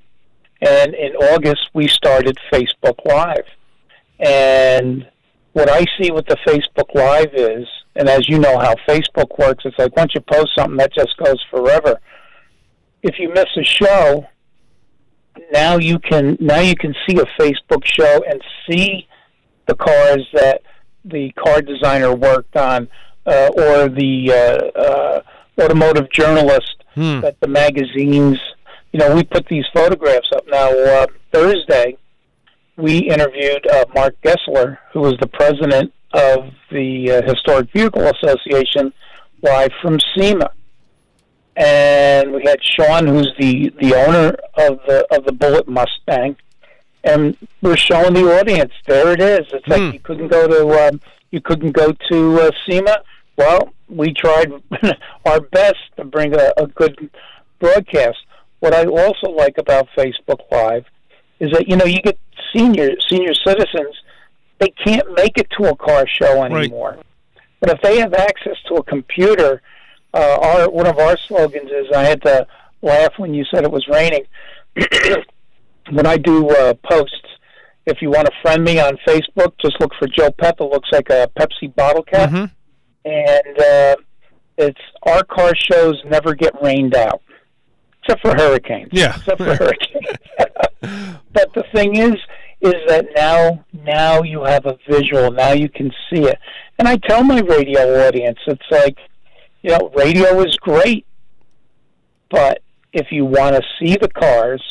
[0.60, 3.44] And in August, we started Facebook Live.
[4.20, 5.08] And
[5.52, 9.64] what I see with the Facebook Live is, and as you know how Facebook works,
[9.64, 11.98] it's like once you post something, that just goes forever.
[13.02, 14.26] If you miss a show,
[15.52, 19.08] now you can now you can see a Facebook show and see
[19.66, 20.62] the cars that
[21.04, 22.88] the car designer worked on,
[23.28, 25.20] uh, or the uh, uh,
[25.62, 27.20] automotive journalist Hmm.
[27.20, 28.38] that the magazines.
[28.92, 30.70] You know, we put these photographs up now.
[30.70, 31.96] Uh, Thursday,
[32.76, 36.38] we interviewed uh, Mark Gessler, who was the president of
[36.72, 38.92] the uh, Historic Vehicle Association,
[39.42, 40.50] live from SEMA.
[41.56, 46.36] And we had Sean, who's the, the owner of the of the Bullitt Mustang,
[47.04, 48.72] and we're showing the audience.
[48.86, 49.40] There it is.
[49.52, 49.70] It's Hmm.
[49.72, 51.00] like you couldn't go to um,
[51.32, 52.98] you couldn't go to uh, SEMA.
[53.38, 54.52] Well, we tried
[55.24, 57.08] our best to bring a, a good
[57.60, 58.18] broadcast.
[58.60, 60.84] What I also like about Facebook Live
[61.40, 62.18] is that you know you get
[62.54, 63.94] senior senior citizens
[64.58, 66.98] they can't make it to a car show anymore.
[67.60, 69.62] But if they have access to a computer,
[70.12, 72.44] uh, our one of our slogans is I had to
[72.82, 74.24] laugh when you said it was raining.
[75.92, 77.14] when I do uh, posts,
[77.86, 80.56] if you want to friend me on Facebook, just look for Joe Pep.
[80.60, 82.50] It looks like a Pepsi bottle cap, Mhm.
[83.08, 83.96] And uh,
[84.58, 87.22] it's our car shows never get rained out,
[88.02, 91.18] except for hurricanes yeah except for hurricanes.
[91.32, 92.14] but the thing is,
[92.60, 95.30] is that now, now you have a visual.
[95.30, 96.38] Now you can see it.
[96.78, 98.98] And I tell my radio audience, it's like,
[99.62, 101.06] you know, radio is great,
[102.30, 104.62] but if you want to see the cars,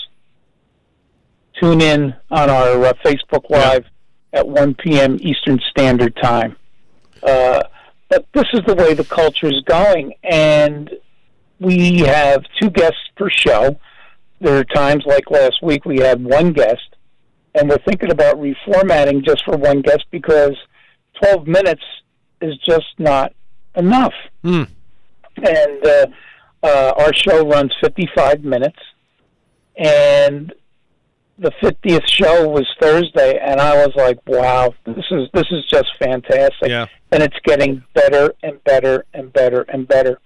[1.61, 3.85] tune in on our uh, Facebook Live
[4.33, 5.17] at 1 p.m.
[5.21, 6.55] Eastern Standard Time.
[7.23, 7.61] Uh,
[8.09, 10.89] but this is the way the culture is going, and
[11.59, 13.79] we have two guests per show.
[14.39, 16.95] There are times like last week we had one guest,
[17.55, 20.55] and we're thinking about reformatting just for one guest because
[21.21, 21.83] 12 minutes
[22.41, 23.33] is just not
[23.75, 24.13] enough.
[24.43, 24.69] Mm.
[25.37, 26.05] And uh,
[26.63, 28.79] uh, our show runs 55 minutes,
[29.75, 30.53] and
[31.39, 35.89] the 50th show was Thursday, and I was like, "Wow, this is this is just
[35.99, 36.87] fantastic!" Yeah.
[37.11, 40.19] And it's getting better and better and better and better.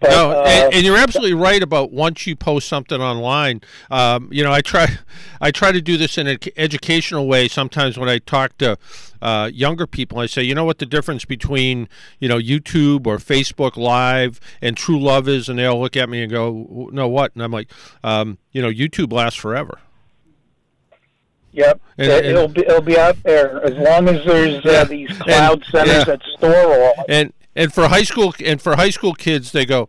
[0.00, 3.60] But, no, uh, and, and, you're absolutely right about once you post something online.
[3.90, 4.86] Um, you know, I try,
[5.42, 7.48] I try to do this in an educational way.
[7.48, 8.78] Sometimes when I talk to
[9.20, 11.86] uh, younger people, I say, you know what the difference between
[12.18, 16.22] you know YouTube or Facebook Live and True Love is, and they'll look at me
[16.22, 17.34] and go, no, what?
[17.34, 17.70] And I'm like,
[18.02, 19.80] um, you know, YouTube lasts forever.
[21.52, 25.10] Yep, And- it, will be it'll be out there as long as there's uh, these
[25.18, 26.04] cloud And- centers yeah.
[26.04, 27.04] that store all.
[27.08, 29.88] and and for high school and for high school kids they go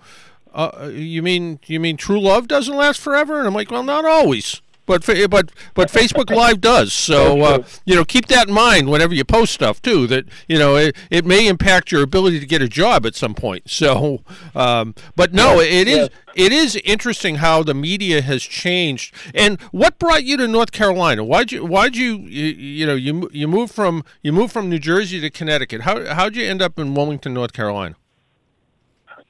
[0.54, 4.04] uh, you mean you mean true love doesn't last forever and i'm like well not
[4.06, 8.90] always but but but facebook live does so uh, you know keep that in mind
[8.90, 12.46] whenever you post stuff too that you know it, it may impact your ability to
[12.46, 14.22] get a job at some point so
[14.56, 16.10] um, but no it is yes.
[16.36, 19.14] it is interesting how the media has changed.
[19.34, 21.24] And what brought you to North Carolina?
[21.24, 24.80] Why'd you why'd you you, you know you you moved from you moved from New
[24.80, 25.82] Jersey to Connecticut?
[25.82, 27.96] How how'd you end up in Wilmington, North Carolina?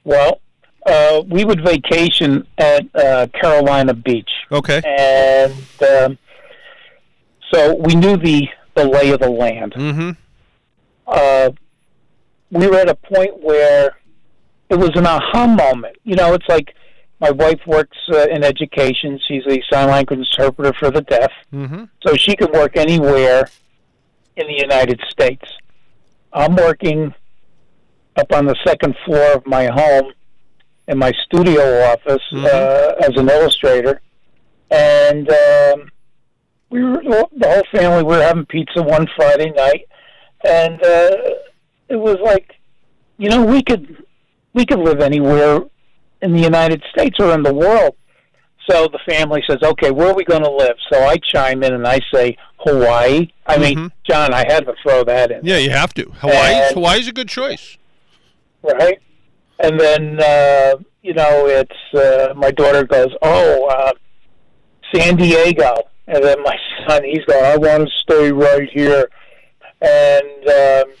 [0.04, 0.40] Well,
[0.86, 4.30] uh, we would vacation at uh, Carolina Beach.
[4.52, 4.80] Okay.
[4.84, 5.52] and
[5.90, 6.18] um,
[7.52, 9.72] so we knew the the lay of the land.
[9.74, 10.10] Mm-hmm.
[11.06, 11.50] Uh,
[12.50, 13.96] we were at a point where
[14.70, 15.96] it was an aha moment.
[16.04, 16.74] You know, it's like
[17.20, 21.84] my wife works uh, in education; she's a sign language interpreter for the deaf, Mm-hmm.
[22.06, 23.48] so she could work anywhere
[24.36, 25.44] in the United States.
[26.32, 27.14] I'm working
[28.16, 30.12] up on the second floor of my home
[30.88, 32.44] in my studio office Mhm.
[32.46, 34.00] uh, as an illustrator,
[34.72, 35.90] and um,
[36.70, 39.82] we were the whole family we were having pizza one Friday night,
[40.44, 41.10] and uh,
[41.88, 42.54] it was like,
[43.18, 44.04] you know, we could
[44.54, 45.60] we could live anywhere
[46.22, 47.94] in the United States or in the world.
[48.70, 51.74] So the family says, "Okay, where are we going to live?" So I chime in
[51.74, 53.28] and I say Hawaii.
[53.46, 53.90] I mean, Mhm.
[54.08, 56.04] John, I had to throw that in, Yeah, you have to.
[56.20, 57.76] Hawaii Hawaii's a good choice.
[58.62, 59.00] right?
[59.58, 63.92] And then uh, you know, it's uh, my daughter goes, "Oh, uh,
[64.94, 65.74] San Diego,"
[66.06, 69.08] and then my son, he's going, "I want to stay right here."
[69.80, 70.94] And um,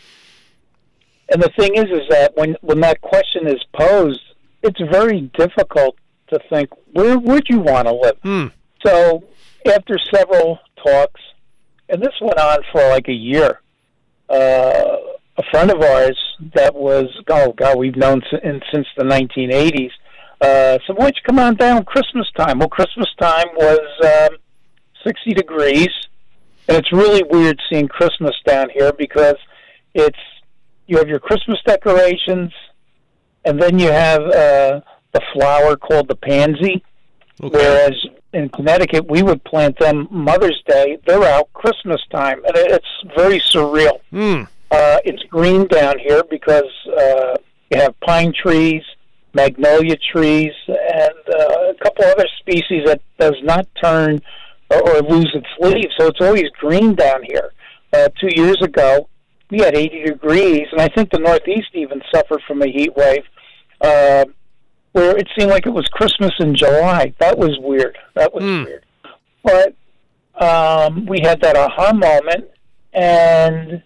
[1.32, 4.20] and the thing is, is that when when that question is posed,
[4.62, 5.96] it's very difficult
[6.32, 8.16] to think where would you want to live.
[8.22, 8.46] Hmm.
[8.84, 9.24] So
[9.66, 11.20] after several talks,
[11.88, 13.60] and this went on for like a year,
[14.28, 14.96] uh,
[15.38, 16.18] a friend of ours
[16.54, 19.90] that was oh god we've known si- since the 1980s.
[20.42, 22.58] Uh, so why don't you come on down Christmas time?
[22.58, 24.36] Well, Christmas time was um,
[25.06, 25.90] 60 degrees,
[26.68, 29.36] and it's really weird seeing Christmas down here because
[29.94, 30.18] it's
[30.88, 32.52] you have your Christmas decorations,
[33.44, 34.80] and then you have uh,
[35.12, 36.82] the flower called the pansy.
[37.40, 37.58] Okay.
[37.58, 37.94] Whereas
[38.32, 40.98] in Connecticut, we would plant them Mother's Day.
[41.06, 42.86] They're out Christmas time, and it's
[43.16, 44.00] very surreal.
[44.10, 44.42] Hmm.
[44.72, 47.36] Uh, it's green down here because uh,
[47.70, 48.82] you have pine trees,
[49.34, 54.20] magnolia trees, and uh, a couple other species that does not turn
[54.70, 55.92] or, or lose its leaves.
[55.98, 57.52] So it's always green down here.
[57.92, 59.08] Uh, two years ago,
[59.50, 63.24] we had 80 degrees, and I think the Northeast even suffered from a heat wave.
[63.80, 64.24] Uh,
[64.92, 67.14] where it seemed like it was Christmas in July.
[67.18, 67.96] That was weird.
[68.14, 68.64] That was Hmm.
[68.64, 68.84] weird.
[69.42, 69.74] But
[70.40, 72.50] um, we had that aha moment,
[72.92, 73.82] and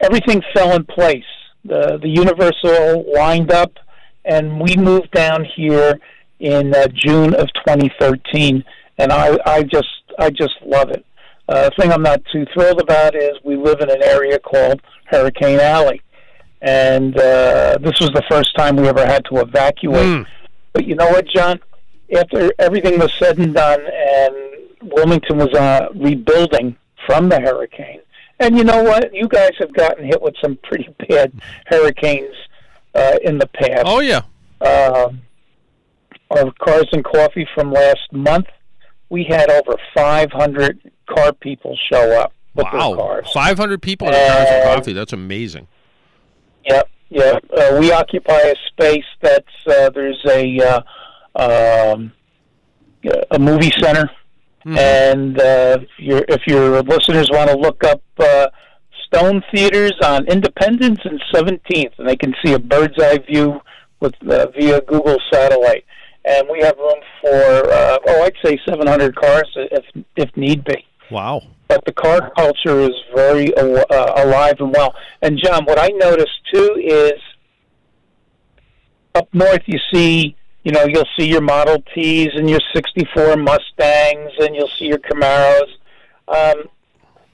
[0.00, 1.24] everything fell in place.
[1.64, 3.72] The the Universal lined up,
[4.24, 5.98] and we moved down here
[6.40, 8.64] in uh, June of 2013,
[8.98, 11.04] and I I just I just love it.
[11.48, 14.80] Uh, the thing I'm not too thrilled about is we live in an area called
[15.06, 16.02] Hurricane Alley,
[16.60, 20.06] and uh, this was the first time we ever had to evacuate.
[20.06, 20.22] Hmm.
[20.72, 21.60] But you know what, John?
[22.16, 24.34] After everything was said and done, and
[24.82, 28.00] Wilmington was uh, rebuilding from the hurricane,
[28.38, 29.14] and you know what?
[29.14, 31.32] You guys have gotten hit with some pretty bad
[31.66, 32.34] hurricanes
[32.94, 33.82] uh, in the past.
[33.86, 34.22] Oh yeah.
[34.60, 35.22] Um
[36.30, 38.46] our cars and coffee from last month,
[39.10, 42.94] we had over 500 car people show up with their Wow.
[42.96, 43.30] cars.
[43.34, 44.92] Five hundred people at Cars and Uh, Coffee.
[44.94, 45.66] That's amazing.
[46.66, 47.44] Yep, yep.
[47.54, 50.58] Uh, we occupy a space that's uh, there's a
[51.36, 52.12] uh, um,
[53.30, 54.08] a movie center
[54.64, 58.46] And uh, if, your if your listeners want to look up uh,
[59.12, 63.60] Stone Theaters on Independence and 17th, and they can see a bird's eye view
[64.00, 65.84] with uh, via Google satellite.
[66.24, 69.84] And we have room for uh, oh, I'd say 700 cars if
[70.16, 70.86] if need be.
[71.10, 71.42] Wow.
[71.68, 74.94] But the car culture is very uh, alive and well.
[75.20, 77.20] And John, what I noticed too is
[79.14, 84.32] up north you see you know you'll see your Model Ts and your '64 Mustangs,
[84.38, 85.68] and you'll see your Camaros.
[86.28, 86.68] Um,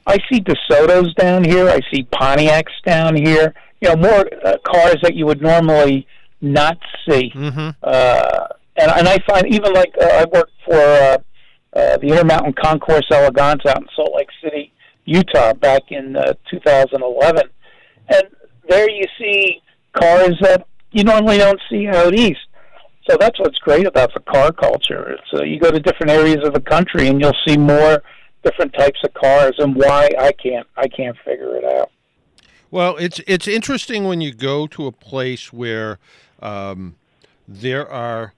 [0.09, 1.69] I see DeSotos down here.
[1.69, 3.55] I see Pontiacs down here.
[3.81, 6.07] You know, more uh, cars that you would normally
[6.41, 7.31] not see.
[7.35, 7.71] Mm-hmm.
[7.83, 8.47] Uh,
[8.77, 11.19] and and I find even like uh, I work for uh,
[11.75, 14.73] uh, the Intermountain Concours Elegance out in Salt Lake City,
[15.05, 17.43] Utah, back in uh, 2011,
[18.09, 18.23] and
[18.69, 19.61] there you see
[19.93, 22.41] cars that you normally don't see out east.
[23.09, 25.19] So that's what's great about the car culture.
[25.31, 28.03] So uh, you go to different areas of the country and you'll see more
[28.43, 31.91] different types of cars, and why I can't I can't figure it out.
[32.71, 35.99] Well, it's it's interesting when you go to a place where
[36.41, 36.97] um,
[37.47, 38.35] there are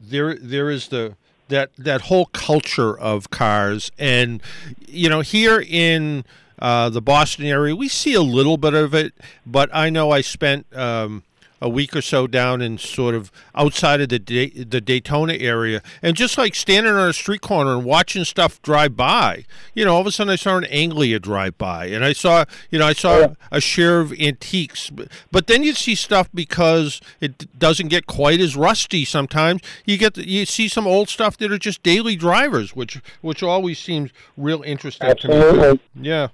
[0.00, 1.16] there there is the
[1.48, 4.42] that that whole culture of cars, and
[4.86, 6.24] you know here in
[6.58, 9.14] uh, the Boston area we see a little bit of it,
[9.46, 10.66] but I know I spent.
[10.76, 11.24] Um,
[11.62, 16.16] a week or so down in sort of outside of the the Daytona area, and
[16.16, 20.00] just like standing on a street corner and watching stuff drive by, you know, all
[20.00, 22.92] of a sudden I saw an Anglia drive by, and I saw, you know, I
[22.92, 23.34] saw yeah.
[23.52, 24.90] a share of antiques,
[25.30, 29.04] but then you see stuff because it doesn't get quite as rusty.
[29.04, 33.42] Sometimes you get you see some old stuff that are just daily drivers, which which
[33.42, 35.60] always seems real interesting Absolutely.
[35.60, 35.80] to me.
[35.94, 36.28] Yeah.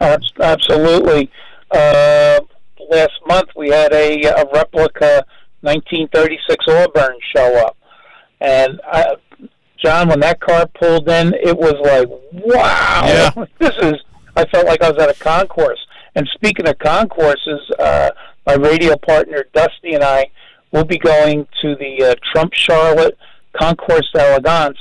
[0.00, 1.30] Absolutely.
[1.70, 2.40] Uh,
[2.90, 5.24] last month we had a, a replica
[5.62, 7.76] 1936 Auburn show up,
[8.40, 9.16] and I, uh,
[9.82, 13.44] John, when that car pulled in, it was like, wow, yeah.
[13.58, 13.94] this is.
[14.36, 15.78] I felt like I was at a concourse.
[16.14, 18.10] And speaking of concourses, uh,
[18.46, 20.30] my radio partner Dusty and I
[20.72, 23.16] will be going to the uh, Trump Charlotte
[23.58, 24.78] Concours d'Elegance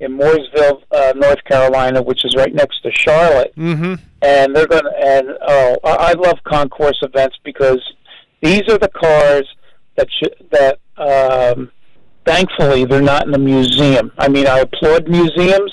[0.00, 3.54] in Mooresville, uh, North Carolina, which is right next to Charlotte.
[3.56, 3.94] Mm-hmm.
[4.22, 7.80] And they're going to, and oh, I love concourse events because
[8.42, 9.46] these are the cars
[9.96, 11.70] that sh- that um,
[12.26, 14.12] thankfully they're not in the museum.
[14.18, 15.72] I mean, I applaud museums,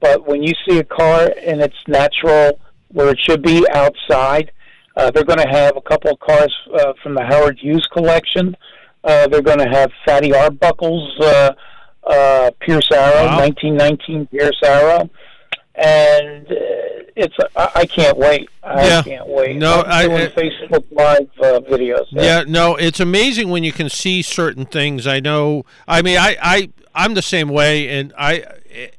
[0.00, 4.52] but when you see a car in its natural where it should be outside,
[4.96, 8.56] uh, they're going to have a couple of cars uh, from the Howard Hughes collection.
[9.04, 11.52] Uh, they're going to have Fatty Arbuckle's uh,
[12.04, 13.38] uh, Pierce Arrow, wow.
[13.38, 15.10] 1919 Pierce Arrow,
[15.74, 16.54] and uh,
[17.16, 18.48] it's I, I can't wait.
[18.62, 19.02] I yeah.
[19.02, 19.56] can't wait.
[19.56, 22.06] No, I'm doing I, Facebook Live uh, videos.
[22.10, 25.06] Yeah, no, it's amazing when you can see certain things.
[25.06, 25.64] I know.
[25.86, 28.44] I mean, I I I'm the same way, and I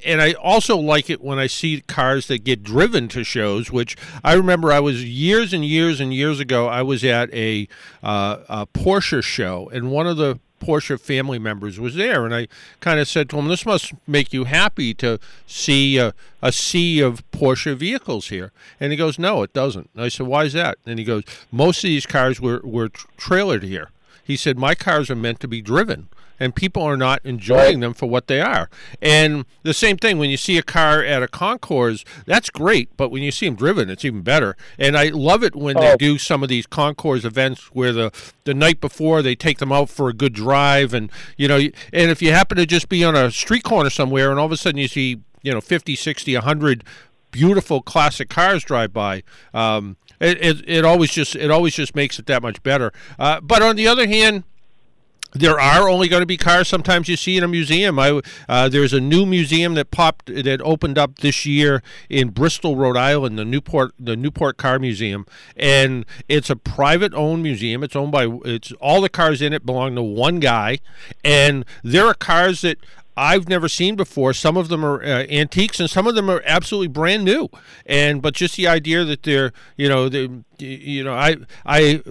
[0.05, 3.71] and I also like it when I see cars that get driven to shows.
[3.71, 6.67] Which I remember, I was years and years and years ago.
[6.67, 7.67] I was at a,
[8.03, 12.47] uh, a Porsche show, and one of the Porsche family members was there, and I
[12.79, 17.01] kind of said to him, "This must make you happy to see a, a sea
[17.01, 20.53] of Porsche vehicles here." And he goes, "No, it doesn't." And I said, "Why is
[20.53, 23.89] that?" And he goes, "Most of these cars were were trailered here."
[24.23, 26.07] He said, "My cars are meant to be driven."
[26.41, 28.67] And people are not enjoying them for what they are.
[28.99, 33.09] And the same thing when you see a car at a concours, that's great, but
[33.09, 34.57] when you see them driven, it's even better.
[34.79, 35.81] And I love it when oh.
[35.81, 38.11] they do some of these concours events where the
[38.43, 42.09] the night before they take them out for a good drive, and you know, and
[42.09, 44.57] if you happen to just be on a street corner somewhere, and all of a
[44.57, 46.83] sudden you see you know 50, 60, 100
[47.29, 49.21] beautiful classic cars drive by.
[49.53, 52.91] Um, it, it, it, always just it always just makes it that much better.
[53.19, 54.43] Uh, but on the other hand,
[55.33, 57.97] there are only going to be cars sometimes you see in a museum.
[57.99, 62.75] I, uh, there's a new museum that popped that opened up this year in Bristol,
[62.75, 65.25] Rhode Island, the Newport the Newport Car Museum,
[65.55, 67.83] and it's a private owned museum.
[67.83, 70.79] It's owned by it's all the cars in it belong to one guy,
[71.23, 72.77] and there are cars that
[73.17, 74.33] I've never seen before.
[74.33, 77.49] Some of them are uh, antiques, and some of them are absolutely brand new.
[77.85, 80.29] And but just the idea that they're, you know, they,
[80.59, 82.01] you know, I I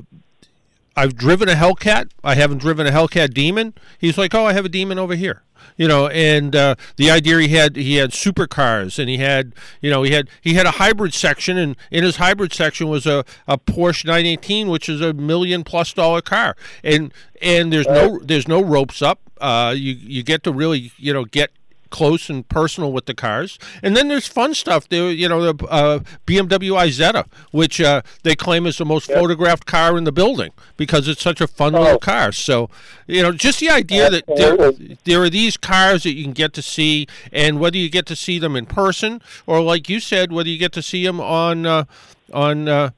[0.96, 2.10] I've driven a Hellcat.
[2.22, 3.74] I haven't driven a Hellcat Demon.
[3.98, 5.42] He's like, oh, I have a Demon over here.
[5.76, 9.90] You know, and uh, the idea he had he had supercars and he had you
[9.90, 13.24] know he had he had a hybrid section and in his hybrid section was a,
[13.46, 18.48] a Porsche 918 which is a million plus dollar car and and there's no there's
[18.48, 19.20] no ropes up.
[19.40, 21.50] Uh, you you get to really you know get
[21.90, 23.58] close and personal with the cars.
[23.82, 24.88] And then there's fun stuff.
[24.88, 29.18] There, you know, the uh, BMW Isetta, which uh, they claim is the most yep.
[29.18, 31.82] photographed car in the building because it's such a fun oh.
[31.82, 32.32] little car.
[32.32, 32.70] So,
[33.06, 34.72] you know, just the idea that there,
[35.04, 38.16] there are these cars that you can get to see, and whether you get to
[38.16, 41.66] see them in person or, like you said, whether you get to see them on
[41.66, 41.84] uh,
[42.32, 42.90] on uh,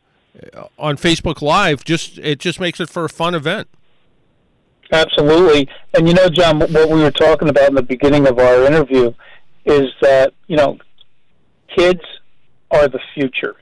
[0.78, 3.68] on Facebook Live, just it just makes it for a fun event.
[4.92, 5.68] Absolutely.
[5.94, 9.12] And you know, John, what we were talking about in the beginning of our interview
[9.64, 10.78] is that, you know,
[11.76, 12.00] kids
[12.70, 13.56] are the future.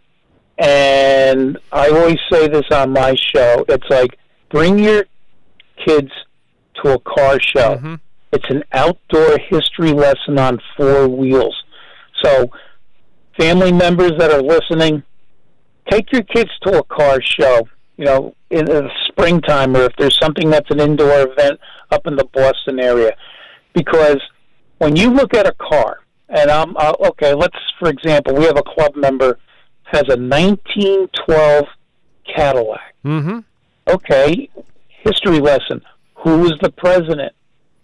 [0.58, 3.64] And I always say this on my show.
[3.68, 4.18] It's like
[4.50, 5.06] bring your
[5.86, 6.10] kids
[6.82, 7.76] to a car show.
[7.76, 7.94] Mm-hmm.
[8.32, 11.56] It's an outdoor history lesson on four wheels.
[12.22, 12.50] So,
[13.38, 15.02] family members that are listening,
[15.90, 17.66] take your kids to a car show
[18.00, 22.16] you know, in the springtime or if there's something that's an indoor event up in
[22.16, 23.14] the Boston area.
[23.74, 24.18] Because
[24.78, 25.98] when you look at a car,
[26.30, 29.38] and I'm uh, okay, let's, for example, we have a club member
[29.84, 31.66] has a 1912
[32.34, 32.94] Cadillac.
[33.04, 33.40] Mm-hmm.
[33.86, 34.48] Okay,
[35.04, 35.82] history lesson.
[36.24, 37.34] Who was the president?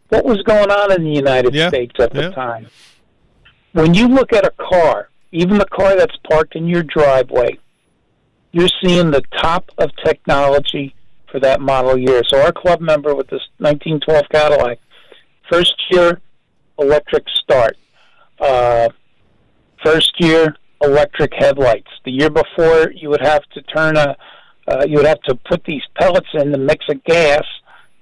[0.08, 1.68] What was going on in the United yeah.
[1.68, 2.30] States at the yeah.
[2.30, 2.68] time?
[3.72, 7.58] When you look at a car, even the car that's parked in your driveway,
[8.56, 10.94] you're seeing the top of technology
[11.30, 12.22] for that model year.
[12.26, 14.78] So our club member with this 1912 Cadillac,
[15.52, 16.22] first year
[16.78, 17.76] electric start,
[18.40, 18.88] uh,
[19.84, 21.90] first year electric headlights.
[22.06, 24.16] The year before, you would have to turn a,
[24.66, 27.44] uh, you would have to put these pellets in the mix of gas,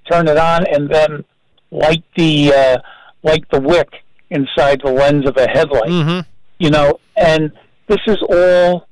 [0.08, 1.24] turn it on, and then
[1.72, 2.78] light the uh,
[3.24, 3.88] light the wick
[4.30, 5.90] inside the lens of a headlight.
[5.90, 6.30] Mm-hmm.
[6.60, 7.50] You know, and
[7.88, 8.86] this is all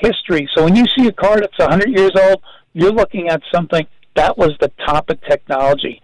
[0.00, 0.48] history.
[0.56, 2.42] So when you see a car that's 100 years old,
[2.72, 6.00] you're looking at something that was the top of technology.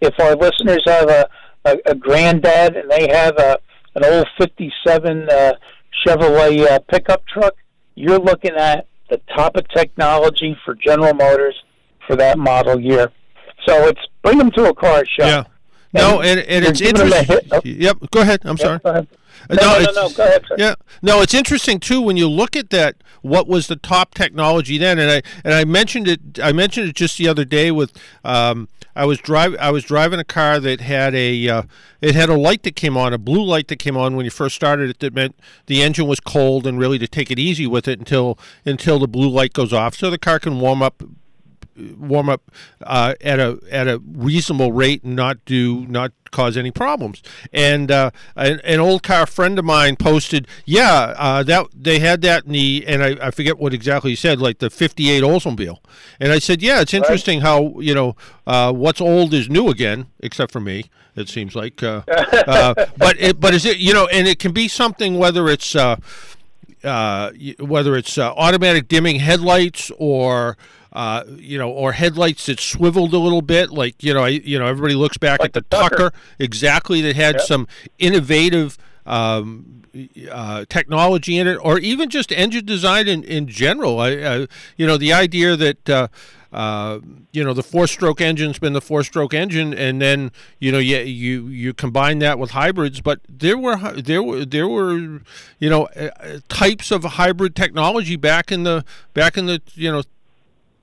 [0.00, 1.28] If our listeners have a,
[1.64, 3.58] a, a granddad and they have a
[3.96, 5.52] an old 57 uh,
[6.06, 7.54] Chevrolet uh, pickup truck,
[7.94, 11.54] you're looking at the top of technology for General Motors
[12.06, 13.10] for that model year.
[13.66, 15.26] So it's bring them to a car show.
[15.26, 15.44] Yeah.
[15.92, 17.38] No, and, and it's interesting.
[17.50, 17.60] Oh.
[17.64, 17.98] Yep.
[18.10, 18.40] Go ahead.
[18.44, 18.80] I'm sorry.
[19.50, 20.44] No, no, no, no, Go ahead.
[20.48, 20.56] Sir.
[20.58, 22.96] Yeah, no, it's interesting too when you look at that.
[23.22, 24.98] What was the top technology then?
[24.98, 26.20] And I and I mentioned it.
[26.42, 27.96] I mentioned it just the other day with.
[28.24, 29.60] Um, I was driving.
[29.60, 31.48] I was driving a car that had a.
[31.48, 31.62] Uh,
[32.00, 34.30] it had a light that came on, a blue light that came on when you
[34.30, 35.00] first started it.
[35.00, 38.38] That meant the engine was cold, and really to take it easy with it until
[38.64, 41.02] until the blue light goes off, so the car can warm up
[41.98, 42.50] warm up
[42.82, 47.22] uh, at a at a reasonable rate and not do not cause any problems.
[47.52, 52.20] And uh, an, an, old car friend of mine posted, yeah, uh, that they had
[52.22, 55.78] that in the and I, I forget what exactly he said, like the '58 Oldsmobile.
[56.20, 57.46] And I said, yeah, it's interesting right.
[57.46, 58.16] how you know
[58.46, 60.90] uh, what's old is new again, except for me.
[61.16, 64.52] It seems like, uh, uh, but it, but is it you know, and it can
[64.52, 65.96] be something whether it's uh,
[66.82, 70.56] whether it's automatic dimming headlights or
[70.96, 74.58] uh, you know, or headlights that swiveled a little bit, like you know, I, you
[74.58, 75.96] know, everybody looks back like at the Tucker.
[75.96, 77.44] Tucker, exactly, that had yep.
[77.44, 77.68] some
[77.98, 79.82] innovative um,
[80.32, 84.00] uh, technology in it, or even just engine design in, in general.
[84.00, 84.46] I, uh,
[84.78, 86.08] you know, the idea that uh,
[86.50, 90.96] uh, you know the four-stroke engine's been the four-stroke engine, and then you know you
[91.00, 93.02] you you combine that with hybrids.
[93.02, 95.20] But there were there were there were
[95.58, 98.82] you know uh, types of hybrid technology back in the
[99.12, 100.02] back in the you know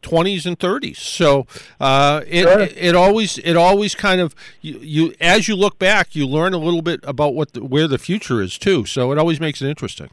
[0.04, 0.97] 20s and 30s.
[0.97, 1.47] So
[1.80, 2.60] uh, it, sure.
[2.60, 6.54] it, it always it always kind of you, you, as you look back, you learn
[6.54, 8.86] a little bit about what the, where the future is too.
[8.86, 10.10] So it always makes it interesting.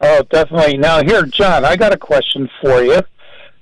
[0.00, 0.76] Oh, definitely.
[0.76, 3.00] Now here, John, I got a question for you,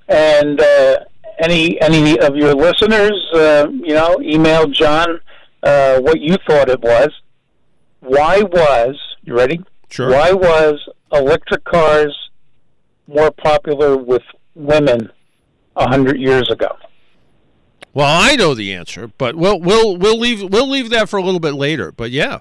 [0.09, 0.99] and uh,
[1.39, 5.21] any any of your listeners, uh, you know, email John
[5.63, 7.11] uh, what you thought it was.
[8.01, 9.65] Why was you ready?
[9.91, 10.11] Sure.
[10.11, 10.81] Why was
[11.13, 12.15] electric cars
[13.07, 14.23] more popular with
[14.55, 15.11] women
[15.77, 16.77] a hundred years ago?
[17.93, 21.23] Well, I know the answer, but we'll we'll we'll leave we'll leave that for a
[21.23, 21.93] little bit later.
[21.93, 22.41] But yeah,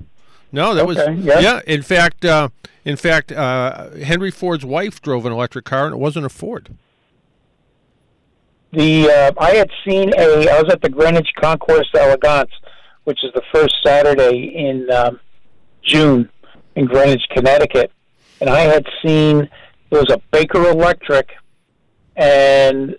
[0.52, 1.40] no, that okay, was yeah.
[1.40, 1.62] yeah.
[1.68, 2.50] In fact, uh,
[2.86, 6.76] in fact, uh, Henry Ford's wife drove an electric car, and it wasn't a Ford.
[8.72, 12.52] The uh, I had seen a I was at the Greenwich Concours Elegance,
[13.04, 15.20] which is the first Saturday in um,
[15.84, 16.30] June
[16.76, 17.92] in Greenwich, Connecticut,
[18.42, 19.50] and I had seen it
[19.92, 21.30] was a Baker Electric
[22.16, 22.96] and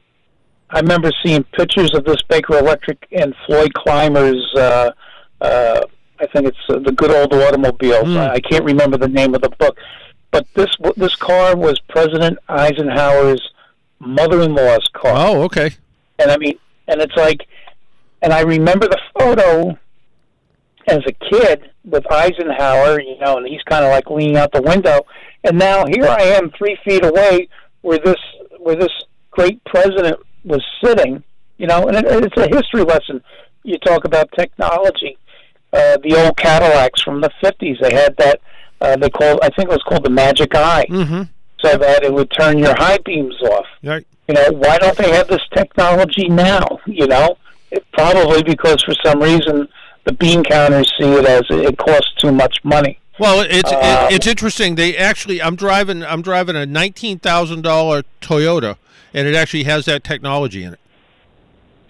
[0.70, 4.44] I remember seeing pictures of this Baker Electric and Floyd Clymer's.
[4.56, 4.90] Uh,
[5.40, 5.80] uh,
[6.20, 8.04] I think it's uh, the Good Old Automobile.
[8.04, 8.30] Mm.
[8.30, 9.76] I can't remember the name of the book,
[10.30, 13.42] but this this car was President Eisenhower's
[13.98, 15.14] mother-in-law's car.
[15.16, 15.70] Oh, okay.
[16.18, 16.58] And I mean,
[16.88, 17.46] and it's like,
[18.22, 19.78] and I remember the photo
[20.86, 24.62] as a kid with Eisenhower, you know, and he's kind of like leaning out the
[24.62, 25.00] window.
[25.42, 27.48] And now here I am, three feet away,
[27.82, 28.16] where this
[28.64, 28.92] where this
[29.30, 31.22] great president was sitting.
[31.58, 33.22] You know, and it, it's a history lesson.
[33.62, 35.16] You talk about technology.
[35.72, 38.40] Uh, the old Cadillacs from the '50s, they had that.
[38.80, 41.22] Uh, they called, I think it was called the Magic Eye, Mm-hmm.
[41.64, 43.66] so that it would turn your high beams off.
[43.82, 44.06] Right.
[44.28, 46.80] You know, why don't they have this technology now?
[46.86, 47.38] You know,
[47.70, 49.68] it, probably because for some reason
[50.04, 52.98] the bean counters see it as it costs too much money.
[53.18, 54.74] Well, it's Uh, it, it's interesting.
[54.74, 58.76] They actually, I'm driving, I'm driving a nineteen thousand dollar Toyota,
[59.12, 60.80] and it actually has that technology in it.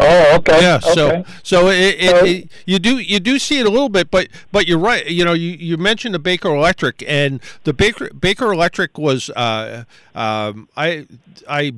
[0.00, 0.60] Oh, okay.
[0.60, 0.80] Yeah.
[0.80, 1.24] So, okay.
[1.42, 4.28] so it, it, So- it, you do you do see it a little bit, but
[4.52, 5.06] but you're right.
[5.06, 9.84] You know, you, you mentioned the Baker Electric, and the Baker Baker Electric was uh,
[10.14, 11.06] um, I
[11.48, 11.72] I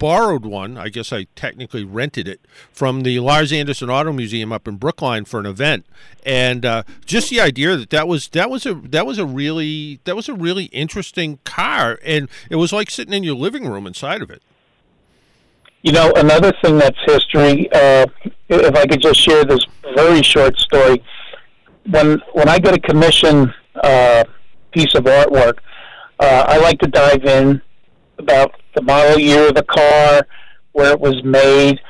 [0.00, 0.76] borrowed one.
[0.76, 2.40] I guess I technically rented it
[2.72, 5.86] from the Larz Anderson Auto Museum up in Brookline for an event,
[6.26, 10.00] and uh, just the idea that that was that was a that was a really
[10.04, 13.86] that was a really interesting car, and it was like sitting in your living room
[13.86, 14.42] inside of it.
[15.82, 17.70] You know, another thing that's history.
[17.72, 18.06] Uh,
[18.48, 21.02] if I could just share this very short story,
[21.90, 24.24] when when I get a commission uh,
[24.72, 25.58] piece of artwork,
[26.18, 27.60] uh, I like to dive in
[28.20, 30.26] about the model year of the car,
[30.72, 31.80] where it was made.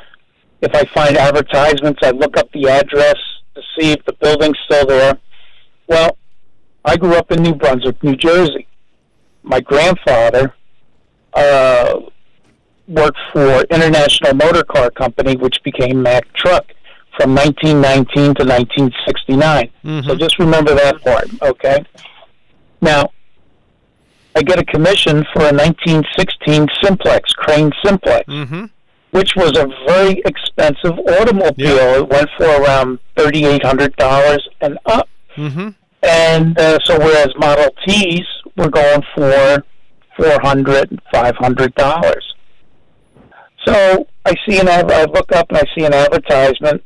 [0.63, 3.17] If I find advertisements, I look up the address
[3.55, 5.19] to see if the building's still there.
[5.89, 6.17] Well,
[6.85, 8.67] I grew up in New Brunswick, New Jersey.
[9.43, 10.55] My grandfather
[11.35, 12.01] uh,
[12.89, 16.67] worked for International Motor Car Company, which became Mack Truck
[17.19, 19.71] from 1919 to 1969.
[20.05, 21.85] So just remember that part, okay?
[22.81, 23.11] Now,
[24.41, 28.65] I get a commission for a 1916 Simplex, Crane Simplex, Mm-hmm.
[29.11, 31.77] which was a very expensive automobile.
[31.77, 31.99] Yeah.
[31.99, 35.09] It went for around $3,800 and up.
[35.37, 35.69] Mm-hmm.
[36.03, 38.27] And uh, so, whereas Model Ts
[38.57, 39.63] were going for
[40.17, 42.25] four hundred, five hundred dollars.
[43.67, 46.83] So I see an ad- I look up and I see an advertisement,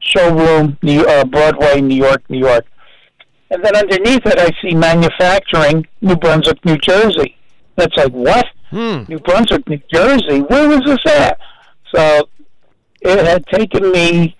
[0.00, 2.66] showroom, New, uh, Broadway, New York, New York,
[3.50, 7.36] and then underneath it I see manufacturing, New Brunswick, New Jersey.
[7.76, 8.46] That's like what?
[8.70, 9.04] Hmm.
[9.08, 10.40] New Brunswick, New Jersey.
[10.40, 11.38] Where was this at?
[11.94, 12.28] So
[13.00, 14.36] it had taken me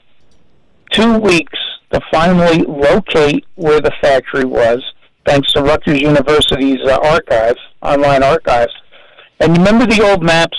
[0.90, 1.58] two weeks
[1.92, 4.82] to finally locate where the factory was,
[5.26, 8.72] thanks to Rutgers University's uh, archives, online archives.
[9.40, 10.58] And you remember the old maps?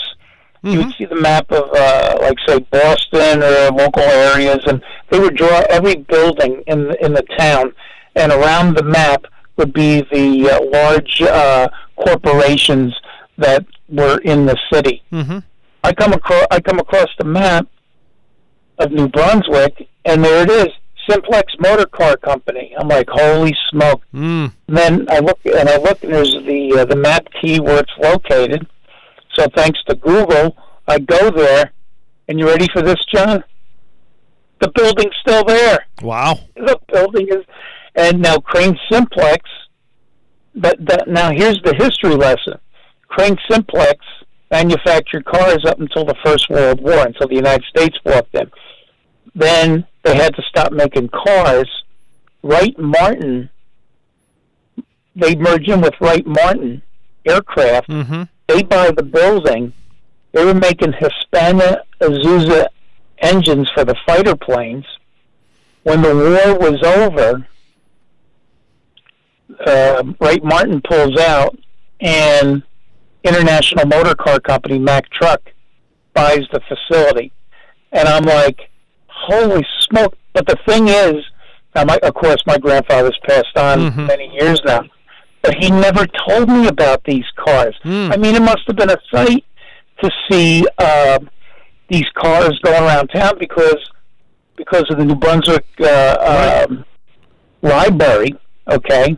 [0.64, 4.82] You would see the map of, uh, like, say, Boston or local areas, and
[5.12, 7.72] they would draw every building in the, in the town,
[8.16, 9.26] and around the map
[9.58, 12.94] would be the uh, large uh, corporations
[13.38, 15.04] that were in the city.
[15.12, 15.40] Mm-hmm.
[15.84, 17.68] I come across I come across the map
[18.80, 20.68] of New Brunswick, and there it is,
[21.10, 22.76] Simplex Motor Car Company.
[22.78, 24.02] I'm like, holy smoke!
[24.14, 24.52] Mm.
[24.68, 27.80] And then I look and I look, and there's the uh, the map key where
[27.80, 28.68] it's located.
[29.36, 30.58] So thanks to Google,
[30.88, 31.72] I go there,
[32.28, 33.44] and you ready for this, John?
[34.62, 35.86] The building's still there.
[36.02, 36.40] Wow.
[36.56, 37.44] The building is,
[37.96, 39.50] and now Crane Simplex.
[40.54, 42.60] But that, now here's the history lesson.
[43.08, 44.06] Crane Simplex
[44.52, 48.52] manufactured cars up until the First World War, until the United States bought them.
[49.34, 51.70] Then they had to stop making cars.
[52.42, 53.50] Wright Martin,
[55.16, 56.82] they merge in with Wright Martin
[57.26, 57.90] aircraft.
[57.90, 58.24] Mm-hmm.
[58.48, 59.74] They buy the building.
[60.32, 62.68] They were making Hispana Azusa
[63.20, 64.86] engines for the fighter planes.
[65.84, 67.48] When the war was over,
[69.66, 71.58] uh, Wright Martin pulls out,
[72.02, 72.64] and
[73.24, 75.42] International Motor Car Company, Mack Truck,
[76.14, 77.32] buys the facility.
[77.92, 78.60] And I'm like,
[79.08, 80.16] holy smoke.
[80.34, 81.16] But the thing is,
[81.76, 84.08] now my, of course, my grandfather's passed on Mhm.
[84.08, 84.82] many years now,
[85.42, 87.76] but he never told me about these cars.
[87.84, 88.12] Hmm.
[88.12, 89.44] I mean, it must have been a sight
[90.04, 91.20] to see uh,
[91.90, 93.78] these cars going around town because
[94.58, 96.64] because of the New Brunswick uh, Right.
[96.70, 96.86] um,
[97.62, 98.36] library.
[98.72, 99.18] Okay,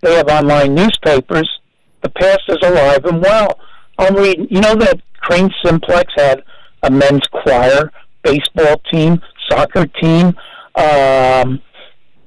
[0.00, 1.48] they have online newspapers.
[2.02, 3.58] The past is alive and well.
[3.98, 4.46] I'm reading.
[4.50, 6.42] You know that Crane Simplex had
[6.82, 7.90] a men's choir,
[8.22, 10.36] baseball team, soccer team.
[10.74, 11.60] Um,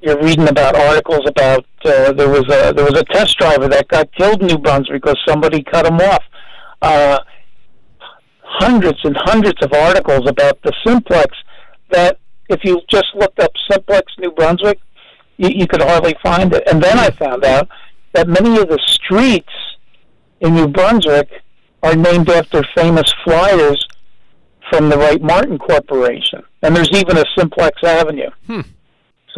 [0.01, 3.87] you're reading about articles about uh, there was a there was a test driver that
[3.87, 6.23] got killed in New Brunswick because somebody cut him off.
[6.81, 7.19] Uh,
[8.41, 11.35] hundreds and hundreds of articles about the Simplex
[11.91, 12.17] that
[12.49, 14.79] if you just looked up Simplex New Brunswick,
[15.37, 16.63] you, you could hardly find it.
[16.67, 17.69] And then I found out
[18.13, 19.53] that many of the streets
[20.41, 21.29] in New Brunswick
[21.83, 23.85] are named after famous flyers
[24.69, 26.43] from the Wright Martin Corporation.
[26.61, 28.29] And there's even a Simplex Avenue.
[28.47, 28.61] Hmm.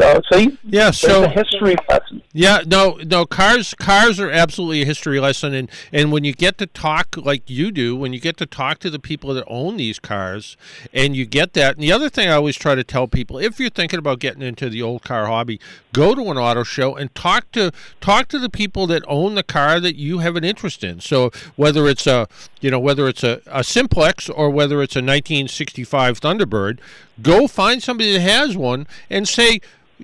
[0.00, 2.22] So, so you, Yeah, so a history lesson.
[2.32, 3.26] Yeah, no, no.
[3.26, 7.50] Cars, cars are absolutely a history lesson, and and when you get to talk like
[7.50, 10.56] you do, when you get to talk to the people that own these cars,
[10.94, 11.74] and you get that.
[11.74, 14.42] And the other thing I always try to tell people, if you're thinking about getting
[14.42, 15.60] into the old car hobby,
[15.92, 17.70] go to an auto show and talk to
[18.00, 21.00] talk to the people that own the car that you have an interest in.
[21.00, 22.26] So whether it's a
[22.60, 26.78] you know whether it's a, a simplex or whether it's a 1965 Thunderbird,
[27.20, 29.60] go find somebody that has one and say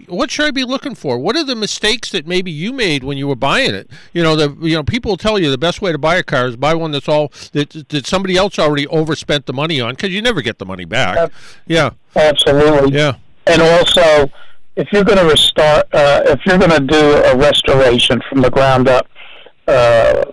[0.08, 1.18] what should I be looking for?
[1.18, 3.90] What are the mistakes that maybe you made when you were buying it?
[4.12, 6.46] You know, the you know people tell you the best way to buy a car
[6.46, 10.10] is buy one that's all that that somebody else already overspent the money on because
[10.10, 11.16] you never get the money back.
[11.16, 11.32] Yep.
[11.66, 12.96] Yeah, Absolutely.
[12.96, 13.14] yeah,
[13.46, 14.30] And also,
[14.76, 18.50] if you're going to restart, uh, if you're going to do a restoration from the
[18.50, 19.06] ground up,
[19.66, 20.24] uh,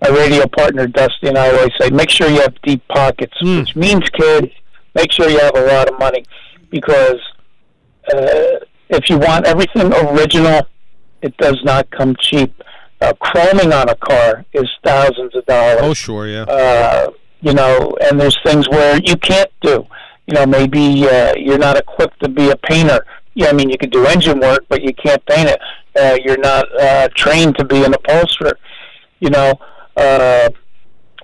[0.00, 3.60] my radio partner Dusty and I always say, make sure you have deep pockets, Mm.
[3.60, 4.48] which means, kids,
[4.94, 6.24] make sure you have a lot of money
[6.70, 7.20] because
[8.12, 8.58] uh,
[8.92, 10.66] if you want everything original,
[11.22, 12.52] it does not come cheap.
[13.00, 17.96] Uh, chroming on a car is thousands of dollars oh sure, yeah, uh, you know,
[18.00, 19.84] and there's things where you can't do.
[20.28, 23.04] You know, maybe uh, you're not equipped to be a painter.
[23.34, 25.60] Yeah, I mean, you could do engine work, but you can't paint it.
[25.98, 28.56] Uh, you're not uh, trained to be an upholsterer.
[29.18, 29.54] You know,
[29.96, 30.50] uh,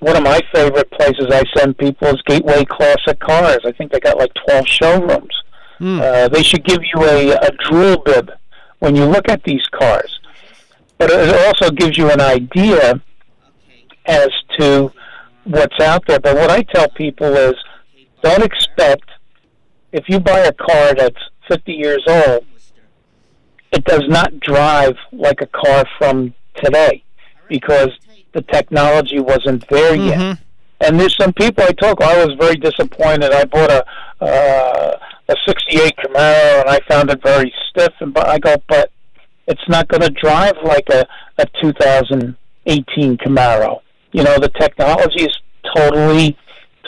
[0.01, 3.59] one of my favorite places I send people is Gateway Classic Cars.
[3.65, 5.43] I think they got like 12 showrooms.
[5.79, 6.01] Hmm.
[6.01, 8.31] Uh, they should give you a, a drool bib
[8.81, 10.19] when you look at these cars.
[10.99, 13.01] But it also gives you an idea
[14.07, 14.93] as to
[15.45, 16.19] what's out there.
[16.21, 17.55] But what I tell people is
[18.23, 19.09] don't expect,
[19.93, 22.45] if you buy a car that's 50 years old,
[23.73, 27.05] it does not drive like a car from today
[27.49, 27.91] because
[28.33, 30.19] the technology wasn't there yet.
[30.19, 30.39] Mhm.
[30.81, 32.01] And there's some people I talk.
[32.03, 33.33] I was very disappointed.
[33.33, 33.85] I bought a
[34.25, 34.99] uh,
[35.29, 37.93] a '68 Camaro, and I found it very stiff.
[38.01, 38.91] And but I go, but
[39.47, 41.07] it's not going to drive like a
[41.39, 43.81] a 2018 Camaro.
[44.13, 45.37] You know, the technology is
[45.77, 46.37] totally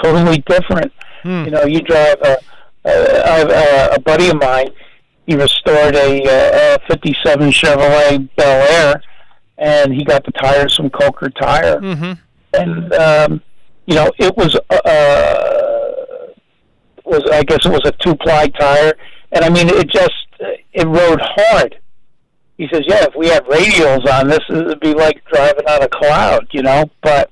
[0.03, 0.93] totally different.
[1.23, 1.45] Hmm.
[1.45, 2.37] You know, you drive a
[2.85, 4.71] a, a, a buddy of mine.
[5.27, 9.03] He restored a, uh, a '57 Chevrolet Bel Air,
[9.59, 12.13] and he got the tires from Coker Tire hmm
[12.53, 13.43] and um,
[13.87, 14.81] you know it was uh,
[17.05, 18.95] was I guess it was a two ply tire,
[19.33, 20.13] and I mean it just
[20.73, 21.79] it rode hard.
[22.57, 25.83] He says, "Yeah, if we had radials on this, it would be like driving on
[25.83, 26.85] a cloud," you know.
[27.03, 27.31] But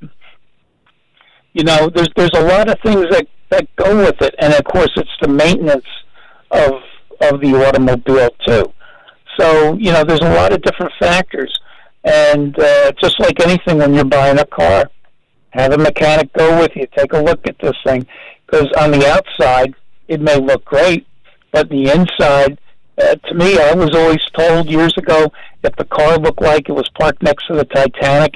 [1.52, 4.64] you know, there's there's a lot of things that that go with it, and of
[4.64, 5.86] course, it's the maintenance
[6.50, 6.72] of
[7.20, 8.72] of the automobile too.
[9.38, 11.52] So you know, there's a lot of different factors,
[12.04, 14.90] and uh, just like anything, when you're buying a car,
[15.50, 16.86] have a mechanic go with you.
[16.96, 18.06] Take a look at this thing,
[18.48, 19.74] because on the outside
[20.08, 21.06] it may look great,
[21.52, 22.58] but the inside,
[23.00, 25.30] uh, to me, I was always told years ago
[25.62, 28.34] if the car looked like it was parked next to the Titanic,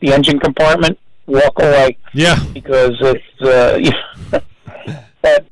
[0.00, 2.38] the engine compartment, walk away yeah.
[2.52, 4.40] because it's uh,
[5.22, 5.46] but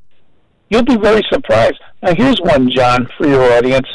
[0.70, 1.78] you'll be very surprised.
[2.02, 3.88] Now here's one, John, for your audience.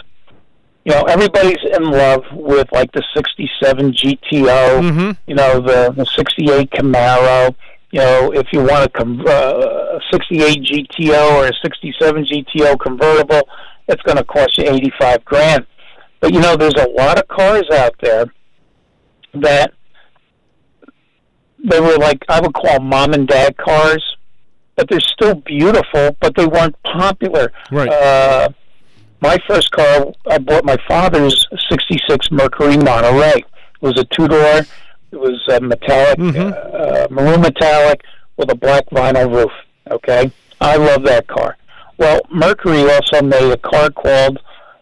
[0.85, 4.91] You know, everybody's in love with like the '67 GTO.
[4.91, 7.55] hmm You know, the the '68 Camaro.
[7.93, 12.79] You know, if you want a, com- uh, a '68 GTO or a '67 GTO
[12.79, 13.47] convertible,
[13.87, 15.67] it's going to cost you 85 grand.
[16.19, 18.33] But you know, there's a lot of cars out there
[19.35, 19.73] that
[21.63, 24.03] they were like I would call mom and dad cars,
[24.75, 27.51] but they're still beautiful, but they weren't popular.
[27.71, 27.89] Right.
[27.89, 28.49] Uh,
[29.21, 33.37] my first car, I bought my father's '66 Mercury Monterey.
[33.37, 33.45] It
[33.81, 34.65] was a two door.
[35.13, 36.51] It was uh, metallic, Mhm.
[36.73, 38.01] uh, maroon metallic
[38.37, 39.51] with a black vinyl roof.
[39.91, 41.55] Okay, I love that car.
[41.99, 44.39] Well, Mercury also made a car called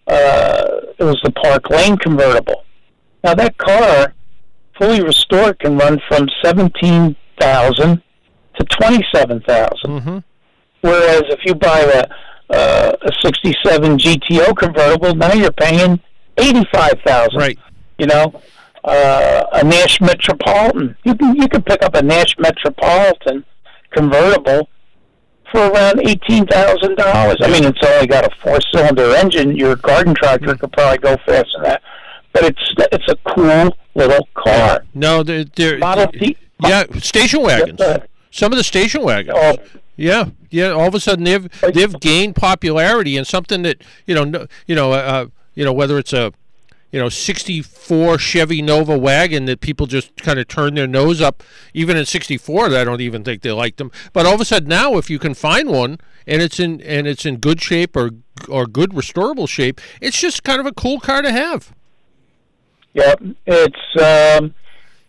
[0.08, 0.68] uh,
[0.98, 2.64] it was the Park Lane convertible.
[3.26, 4.14] Now that car,
[4.80, 8.02] fully restored, can run from seventeen thousand
[8.58, 10.00] to twenty seven thousand.
[10.02, 10.18] hmm
[10.80, 12.04] Whereas if you buy a
[12.56, 16.00] uh, a '67 GTO convertible, now you're paying
[16.38, 17.38] eighty-five thousand.
[17.40, 17.60] Right.
[17.98, 18.42] You know,
[18.84, 20.96] uh, a Nash Metropolitan.
[21.04, 23.46] You can you can pick up a Nash Metropolitan
[23.92, 24.70] convertible
[25.52, 27.38] for around eighteen thousand dollars.
[27.42, 29.56] I mean, it's only got a four-cylinder engine.
[29.56, 31.82] Your garden tractor could probably go faster than that,
[32.34, 34.84] but it's it's a cool little car.
[34.94, 36.08] No, they're, they're Model
[36.64, 37.82] yeah, station wagons.
[37.82, 39.38] uh, Some of the station wagons.
[39.40, 39.58] Oh,
[39.98, 40.70] Yeah, yeah.
[40.70, 44.76] All of a sudden, they've they've gained popularity and something that you know, no, you
[44.76, 45.26] know, uh,
[45.56, 46.32] you know, whether it's a
[46.92, 51.44] you know '64 Chevy Nova wagon that people just kind of turn their nose up.
[51.74, 53.92] Even in '64, I don't even think they liked them.
[54.14, 57.08] But all of a sudden now, if you can find one and it's in and
[57.08, 58.12] it's in good shape or
[58.48, 61.74] or good restorable shape, it's just kind of a cool car to have.
[62.94, 63.16] Yeah,
[63.46, 64.54] it's um,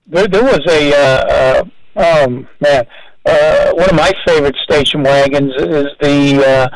[0.07, 0.29] there.
[0.29, 1.65] There was a uh,
[1.97, 2.87] uh, um, man.
[3.25, 6.69] Uh, one of my favorite station wagons is the uh,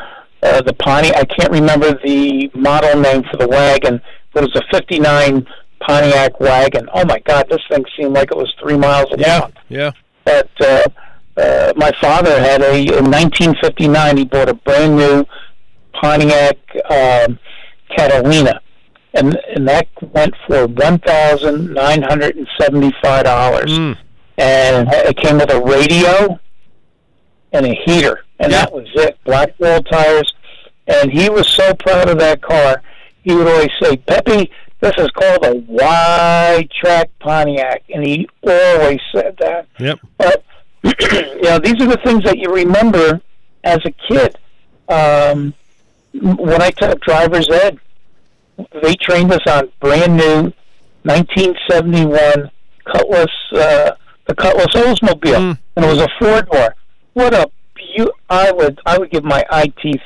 [0.43, 1.15] uh, the Pontiac.
[1.15, 4.01] I can't remember the model name for the wagon,
[4.37, 5.47] it was a '59
[5.81, 6.89] Pontiac wagon.
[6.93, 9.19] Oh my God, this thing seemed like it was three miles long.
[9.19, 9.91] Yeah, yeah.
[10.25, 10.83] But uh,
[11.37, 14.17] uh, my father had a in 1959.
[14.17, 15.25] He bought a brand new
[15.93, 16.57] Pontiac
[16.89, 17.39] um,
[17.95, 18.59] Catalina,
[19.13, 23.71] and and that went for one thousand nine hundred and seventy five dollars.
[23.71, 23.97] Mm.
[24.39, 26.39] And it came with a radio
[27.53, 28.65] and a heater, and Yeah.
[28.65, 29.17] that was it.
[29.23, 30.31] Black wall tires,
[30.87, 32.83] and he was so proud of that car.
[33.27, 34.49] He would always say, "Peppy,
[34.79, 39.67] this is called a wide track Pontiac," and he always said that.
[39.79, 39.99] Yep.
[40.17, 40.43] But
[40.83, 43.19] you know, these are the things that you remember
[43.65, 44.37] as a kid.
[44.87, 45.53] Um,
[46.13, 47.79] when I took driver's ed,
[48.81, 50.53] they trained us on brand new
[51.03, 52.49] 1971
[52.85, 53.91] Cutlass, uh,
[54.27, 55.59] the Cutlass Oldsmobile, Mm.
[55.75, 56.75] and it was a four door.
[57.13, 60.01] What a beau- I would I would give my eye teeth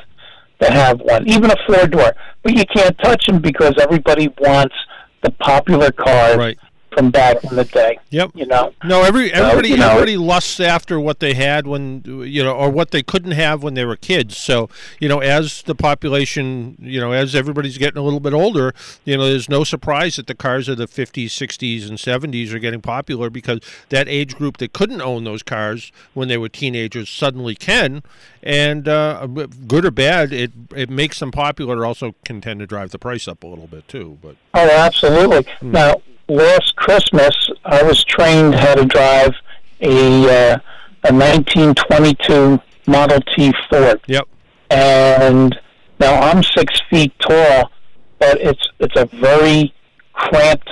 [0.62, 2.14] to have one, even a four door.
[2.44, 4.76] But you can't touch them because everybody wants
[5.22, 6.58] the popular cars Right.
[6.92, 7.98] From back in the day.
[8.10, 8.32] Yep.
[8.36, 8.74] You know.
[8.84, 12.70] No, every everybody you know- everybody lusts after what they had when you know, or
[12.70, 14.38] what they couldn't have when they were kids.
[14.38, 14.70] So
[15.00, 18.74] you know, as the population, you know, as everybody's getting a little bit older,
[19.06, 22.60] you know, there's no surprise that the cars of the 50s, 60s, and 70s are
[22.60, 27.10] getting popular because that age group that couldn't own those cars when they were teenagers
[27.10, 28.04] suddenly can,
[28.44, 31.86] and uh, good or bad, it it makes them popular.
[31.86, 34.18] Also, can tend to drive the price up a little bit too.
[34.22, 35.44] But Oh, absolutely.
[35.60, 35.72] Hmm.
[35.72, 36.02] Now,
[36.32, 39.34] last Christmas, I was trained how to drive
[39.82, 40.60] a uh,
[41.04, 44.28] a 1922 Model T Ford, yep,
[44.70, 45.58] and
[46.00, 47.72] now I'm six feet tall,
[48.20, 49.74] but it's it's a very
[50.14, 50.70] cramped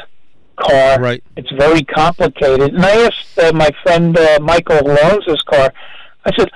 [0.58, 1.00] car.
[1.00, 2.74] right, It's very complicated.
[2.74, 5.74] And I asked uh, my friend uh, Michael who owns this car.
[6.26, 6.50] I said,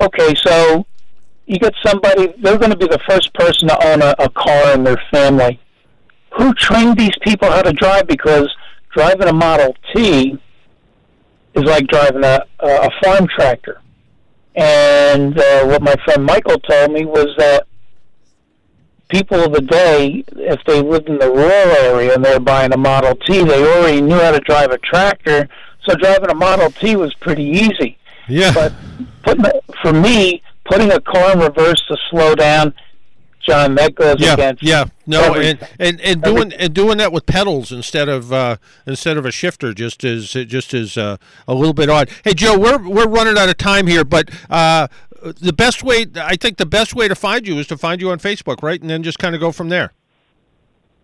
[0.00, 0.86] "Okay, so
[1.46, 2.34] you get somebody.
[2.38, 5.60] They're going to be the first person to own a, a car in their family.
[6.36, 8.06] Who trained these people how to drive?
[8.06, 8.54] Because
[8.92, 10.38] driving a Model T
[11.54, 13.80] is like driving a, a farm tractor.
[14.54, 17.66] And uh, what my friend Michael told me was that
[19.08, 22.72] people of the day, if they lived in the rural area and they were buying
[22.72, 25.48] a Model T, they already knew how to drive a tractor.
[25.84, 27.98] So driving a Model T was pretty easy.
[28.28, 28.72] yeah, But
[29.22, 29.44] putting
[29.82, 32.74] for me, putting a car in reverse to slow down,
[33.46, 34.86] John, that goes yeah, against yeah.
[35.06, 39.24] No, and, and, and doing and doing that with pedals instead of uh, instead of
[39.24, 41.16] a shifter just is just is uh,
[41.46, 42.10] a little bit odd.
[42.24, 44.88] Hey, Joe, we're we're running out of time here, but uh,
[45.22, 48.10] the best way I think the best way to find you is to find you
[48.10, 49.92] on Facebook, right, and then just kind of go from there.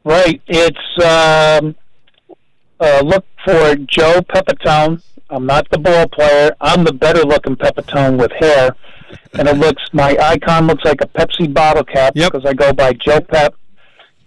[0.05, 0.43] Right.
[0.49, 1.77] It's um,
[2.81, 5.03] uh, look for Joe Pepitone.
[5.31, 6.51] I'm not the ball player.
[6.61, 8.77] I'm the better looking Pepitone with hair,
[9.35, 12.33] and it looks my icon looks like a Pepsi bottle cap Yep.
[12.33, 13.55] because I go by Joe Pep.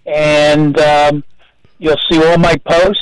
[0.05, 1.23] And um,
[1.79, 3.01] you'll see all my posts.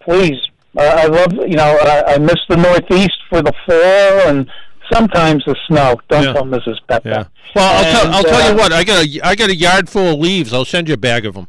[0.00, 0.38] Please,
[0.76, 4.50] uh, I love you know I, I miss the Northeast for the fall and
[4.92, 5.96] sometimes the snow.
[6.08, 6.32] Don't Yeah.
[6.32, 6.76] tell Mrs.
[6.88, 7.04] Pep.
[7.04, 7.24] Yeah.
[7.54, 8.72] Well, I'll tell I'll tell uh, you what.
[8.72, 10.52] I got a I got a yard full of leaves.
[10.52, 11.48] I'll send you a bag of them.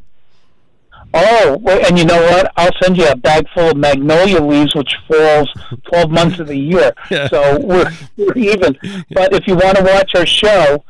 [1.14, 2.52] Oh, and you know what?
[2.56, 5.50] I'll send you a bag full of magnolia leaves, which falls
[5.92, 6.92] 12 months of the year.
[7.10, 7.28] Yeah.
[7.30, 8.78] So we're, we're even.
[9.12, 10.84] But if you want to watch our show,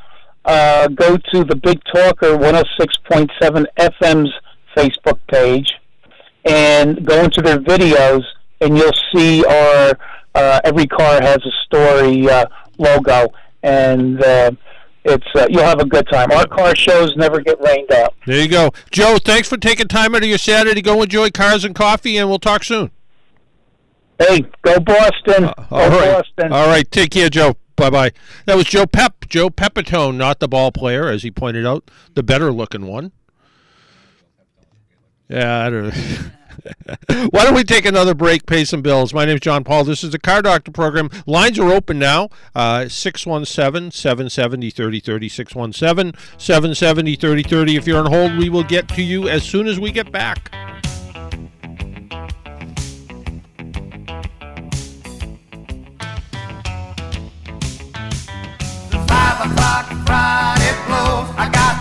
[0.43, 4.34] uh, go to the Big Talker 106.7 FM's
[4.76, 5.72] Facebook page
[6.45, 8.24] and go into their videos,
[8.59, 9.97] and you'll see our
[10.36, 12.45] uh, every car has a story uh,
[12.78, 13.28] logo,
[13.63, 14.51] and uh,
[15.06, 16.32] it's uh, you'll have a good time.
[16.32, 18.14] Our car shows never get rained out.
[18.26, 19.18] There you go, Joe.
[19.24, 20.82] Thanks for taking time out of your Saturday.
[20.82, 22.91] Go enjoy cars and coffee, and we'll talk soon.
[24.20, 25.45] Hey, go Boston!
[25.45, 26.12] All go right.
[26.12, 26.52] Boston!
[26.52, 26.89] All right.
[26.91, 27.56] Take care, Joe.
[27.78, 28.12] Bye bye.
[28.45, 32.24] That was Joe Pep, Joe Pepitone, not the ball player, as he pointed out, the
[32.24, 33.14] better looking one.
[35.30, 36.32] Yeah, I don't know.
[37.07, 39.14] Why don't we take another break, pay some bills?
[39.14, 39.84] My name is John Paul.
[39.84, 41.10] This is the Car Doctor program.
[41.26, 42.30] Lines are open now.
[42.55, 45.30] Uh, 617 770 3030.
[45.30, 47.76] 617 770 3030.
[47.76, 50.51] If you're on hold, we will get to you as soon as we get back.
[59.07, 61.30] Five o'clock Friday blows.
[61.38, 61.78] I got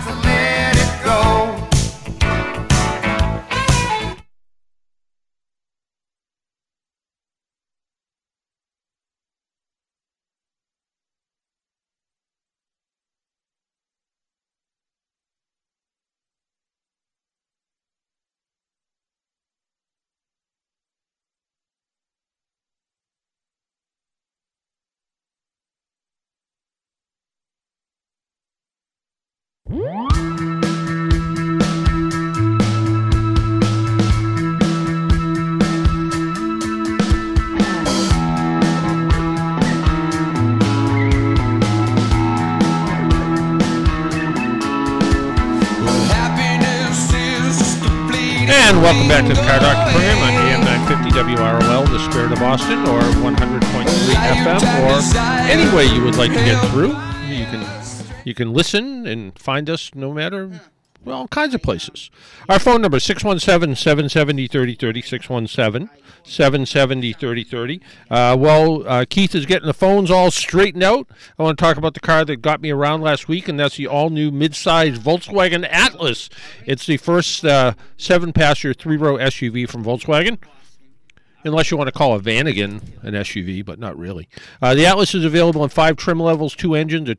[51.35, 55.17] WROL, the spirit of Austin, or 100.3 FM, or
[55.47, 56.89] any way you would like to get through.
[57.27, 57.63] You can
[58.25, 60.59] you can listen and find us no matter
[61.05, 62.09] well, all kinds of places.
[62.49, 65.89] Our phone number is 617 770 3030, 617
[66.23, 67.81] 770 3030.
[68.09, 71.07] Uh, Well, uh, Keith is getting the phones all straightened out.
[71.37, 73.77] I want to talk about the car that got me around last week, and that's
[73.77, 76.27] the all new midsize Volkswagen Atlas.
[76.65, 80.39] It's the first uh, seven passenger three row SUV from Volkswagen.
[81.43, 84.27] Unless you want to call a Vanagon an SUV, but not really.
[84.61, 87.15] Uh, the Atlas is available in five trim levels, two engines, a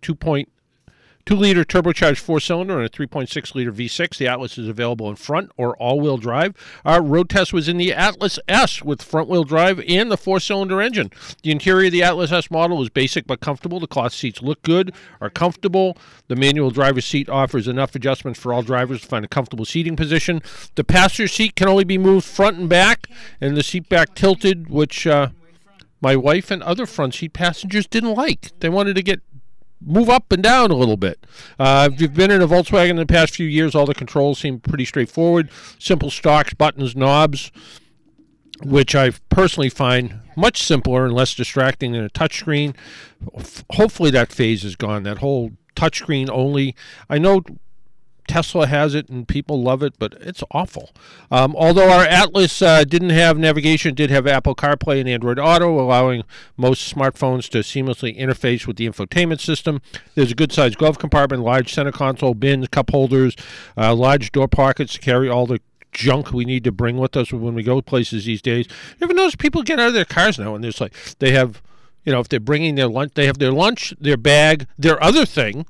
[1.27, 4.17] 2.2 liter turbocharged four cylinder and a 3.6 liter V6.
[4.17, 6.55] The Atlas is available in front or all wheel drive.
[6.85, 10.41] Our road test was in the Atlas S with front wheel drive and the four
[10.41, 11.11] cylinder engine.
[11.43, 13.81] The interior of the Atlas S model is basic but comfortable.
[13.81, 15.97] The cloth seats look good, are comfortable.
[16.29, 19.97] The manual driver's seat offers enough adjustments for all drivers to find a comfortable seating
[19.97, 20.43] position.
[20.75, 23.07] The passenger seat can only be moved front and back,
[23.41, 25.29] and the seat back tilted, which uh,
[26.01, 28.59] my wife and other front seat passengers didn't like.
[28.61, 29.21] They wanted to get
[29.81, 31.27] move up and down a little bit.
[31.59, 34.39] Uh, if you've been in a Volkswagen in the past few years, all the controls
[34.39, 35.51] seem pretty straightforward.
[35.79, 37.51] Simple stocks, buttons, knobs,
[38.63, 42.75] which I personally find much simpler and less distracting than a touchscreen.
[43.73, 45.03] Hopefully that phase is gone.
[45.03, 46.75] That whole touchscreen only.
[47.09, 47.43] I know
[48.31, 50.91] Tesla has it and people love it, but it's awful.
[51.33, 55.81] Um, although our Atlas uh, didn't have navigation, did have Apple CarPlay and Android Auto,
[55.81, 56.23] allowing
[56.57, 59.83] most smartphones to seamlessly interface with the infotainment system.
[60.15, 63.35] There's a good sized glove compartment, large center console, bins, cup holders,
[63.77, 65.61] uh, large door pockets to carry all the
[65.91, 68.67] junk we need to bring with us when we go places these days.
[69.01, 71.61] You ever notice people get out of their cars now and there's like, they have,
[72.05, 75.27] you know, if they're bringing their lunch, they have their lunch, their bag, their other
[75.27, 75.67] thing,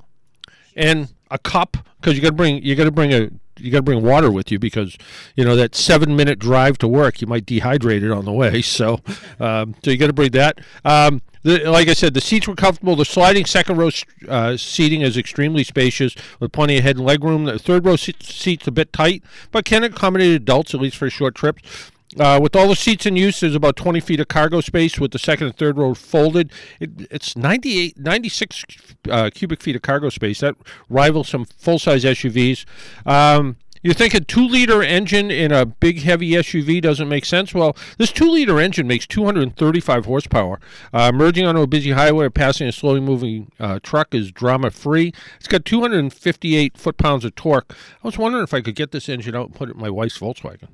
[0.75, 3.79] and a cup because you got to bring you got to bring a you got
[3.79, 4.97] to bring water with you because
[5.35, 8.61] you know that seven minute drive to work you might dehydrate it on the way
[8.61, 8.99] so
[9.39, 12.55] um, so you got to bring that um, the, like I said, the seats were
[12.55, 12.95] comfortable.
[12.95, 13.89] The sliding second row
[14.27, 17.45] uh, seating is extremely spacious with plenty of head and leg room.
[17.45, 21.09] The third row seat, seat's a bit tight, but can accommodate adults at least for
[21.09, 21.91] short trips.
[22.19, 25.11] Uh, with all the seats in use, there's about 20 feet of cargo space with
[25.11, 26.51] the second and third row folded.
[26.79, 28.65] It, it's 98, 96
[29.09, 30.41] uh, cubic feet of cargo space.
[30.41, 30.55] That
[30.89, 32.65] rivals some full size SUVs.
[33.05, 37.51] Um, you think a two liter engine in a big heavy SUV doesn't make sense.
[37.53, 40.59] Well, this two liter engine makes 235 horsepower.
[40.93, 44.69] Uh, merging onto a busy highway or passing a slowly moving uh, truck is drama
[44.69, 45.13] free.
[45.37, 47.75] It's got 258 foot pounds of torque.
[48.03, 49.89] I was wondering if I could get this engine out and put it in my
[49.89, 50.67] wife's Volkswagen.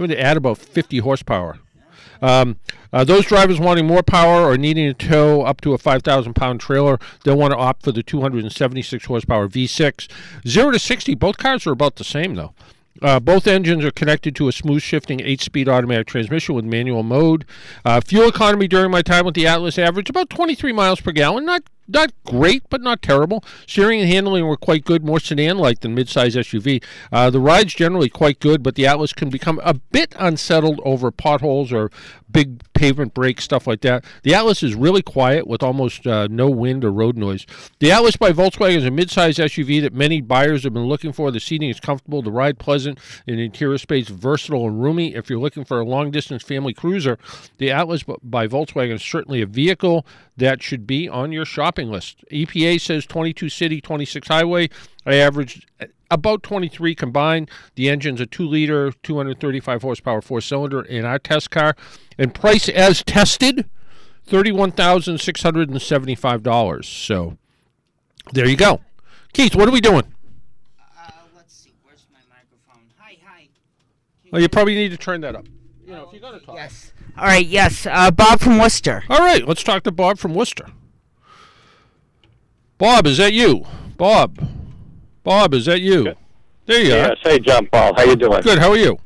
[0.00, 1.58] I'm going to add about 50 horsepower.
[2.22, 2.56] Um,
[2.90, 6.58] uh, those drivers wanting more power or needing to tow up to a 5,000 pound
[6.58, 10.10] trailer, they'll want to opt for the 276 horsepower V6.
[10.48, 12.54] 0 to 60, both cars are about the same though.
[13.02, 17.02] Uh, both engines are connected to a smooth shifting 8 speed automatic transmission with manual
[17.02, 17.44] mode.
[17.84, 21.44] Uh, fuel economy during my time with the Atlas averaged about 23 miles per gallon.
[21.44, 23.44] Not not great, but not terrible.
[23.66, 26.82] Steering and handling were quite good, more sedan-like than midsize SUV.
[27.12, 31.10] Uh, the ride's generally quite good, but the Atlas can become a bit unsettled over
[31.10, 31.90] potholes or
[32.30, 34.04] big pavement breaks, stuff like that.
[34.22, 37.46] The Atlas is really quiet with almost uh, no wind or road noise.
[37.78, 41.30] The Atlas by Volkswagen is a midsize SUV that many buyers have been looking for.
[41.30, 45.14] The seating is comfortable, the ride pleasant, and interior space versatile and roomy.
[45.14, 47.18] If you're looking for a long-distance family cruiser,
[47.58, 50.06] the Atlas by Volkswagen is certainly a vehicle
[50.40, 52.24] that should be on your shopping list.
[52.32, 54.68] EPA says 22 city, 26 highway.
[55.06, 55.66] I averaged
[56.10, 57.50] about 23 combined.
[57.76, 61.76] The engine's a 2 liter, 235 horsepower four cylinder in our test car.
[62.18, 63.70] And price as tested,
[64.28, 66.84] $31,675.
[66.84, 67.38] So
[68.32, 68.80] there you go.
[69.32, 70.02] Keith, what are we doing?
[70.80, 71.72] Uh, let's see.
[71.84, 72.82] Where's my microphone?
[72.98, 73.46] Hi, hi.
[74.32, 75.46] Well, you probably need to turn that up.
[75.86, 76.56] You know, if you're going to talk.
[76.56, 76.92] Yes.
[77.16, 77.46] All right.
[77.46, 77.86] Yes.
[77.86, 79.04] Uh, Bob from Worcester.
[79.08, 80.66] All right, let's talk to Bob from Worcester.
[82.78, 83.66] Bob, is that you?
[83.96, 84.38] Bob.
[85.22, 86.14] Bob, is that you?
[86.66, 86.96] There you are.
[86.96, 87.16] Yes.
[87.22, 87.92] Hey, John Paul.
[87.94, 88.40] How you doing?
[88.40, 88.58] Good.
[88.58, 88.98] How are you?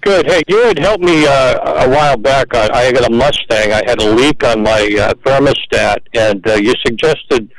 [0.00, 0.26] Good.
[0.26, 2.54] Hey, you had helped me uh, a while back.
[2.54, 3.72] I, I got a Mustang.
[3.72, 7.50] I had a leak on my uh, thermostat, and uh, you suggested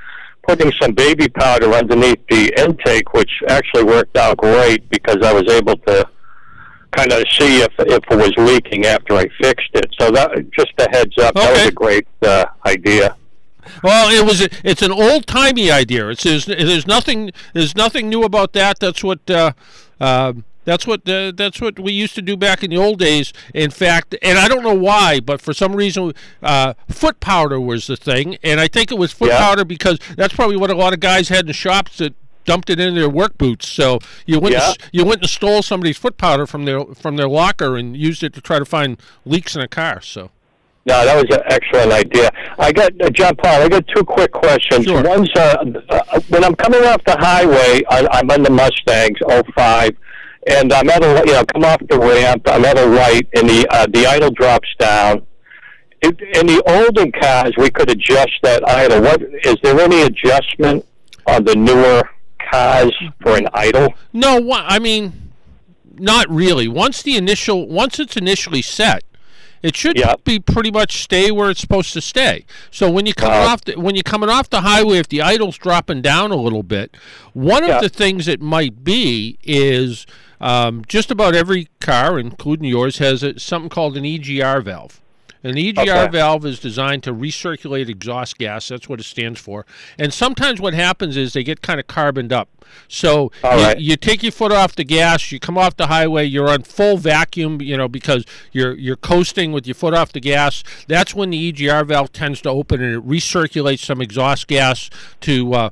[0.48, 5.44] putting some baby powder underneath the intake, which actually worked out great because I was
[5.52, 6.08] able to
[6.98, 9.94] kind of see if if it was leaking after I fixed it.
[10.00, 11.36] So that just a heads up.
[11.36, 13.16] That was a great uh, idea.
[13.84, 14.48] Well, it was.
[14.64, 16.10] It's an old timey idea.
[16.10, 18.80] It's there's, there's nothing there's nothing new about that.
[18.80, 19.30] That's what.
[19.30, 19.52] Uh,
[20.00, 20.34] uh,
[20.64, 23.32] that's what uh, that's what we used to do back in the old days.
[23.54, 26.14] In fact, and I don't know why, but for some reason,
[26.44, 29.40] uh, foot powder was the thing, and I think it was foot Yeah.
[29.40, 32.16] powder because that's probably what a lot of guys had in the shops that
[32.48, 33.68] dumped it in their work boots.
[33.70, 34.70] So you went Yeah.
[34.70, 38.24] and, you went and stole somebody's foot powder from their from their locker and used
[38.24, 40.02] it to try to find leaks in a car.
[40.02, 40.32] So
[40.86, 42.32] No, that was an excellent idea.
[42.58, 43.62] I got uh, John Paul.
[43.64, 44.86] I got two quick questions.
[44.86, 45.04] Sure.
[45.04, 49.20] One's uh, uh, when I'm coming off the highway, I, I'm on the Mustangs
[49.56, 49.92] 05,
[50.50, 52.44] and I'm at a you know come off the ramp.
[52.48, 55.24] I'm at a right, and the uh, the idle drops down.
[56.02, 59.02] It, in the older cars, we could adjust that idle.
[59.02, 60.86] What is there any adjustment
[61.26, 62.02] on the newer
[62.52, 62.92] cars
[63.22, 63.94] for an idle?
[64.14, 65.32] no, wha- I mean,
[66.00, 66.68] not really.
[66.68, 69.04] Once the initial once it's initially set.
[69.64, 70.24] It should Yep.
[70.24, 72.46] be pretty much stay where it's supposed to stay.
[72.70, 75.24] So when you come Uh, off the, when you're coming off the highway, if the
[75.24, 76.96] idle's dropping down a little bit,
[77.34, 80.06] one of the things it might be is
[80.40, 85.02] um, just about every car, including yours, has a, something called an EGR valve.
[85.44, 86.08] An EGR Okay.
[86.12, 88.68] valve is designed to recirculate exhaust gas.
[88.68, 89.66] That's what it stands for.
[89.98, 92.50] And sometimes what happens is they get kind of carboned up.
[92.88, 93.80] So you, right.
[93.80, 96.98] you take your foot off the gas, you come off the highway, you're on full
[96.98, 100.64] vacuum, you know, because you're you're coasting with your foot off the gas.
[100.88, 104.90] That's when the EGR valve tends to open and it recirculates some exhaust gas
[105.22, 105.70] to uh,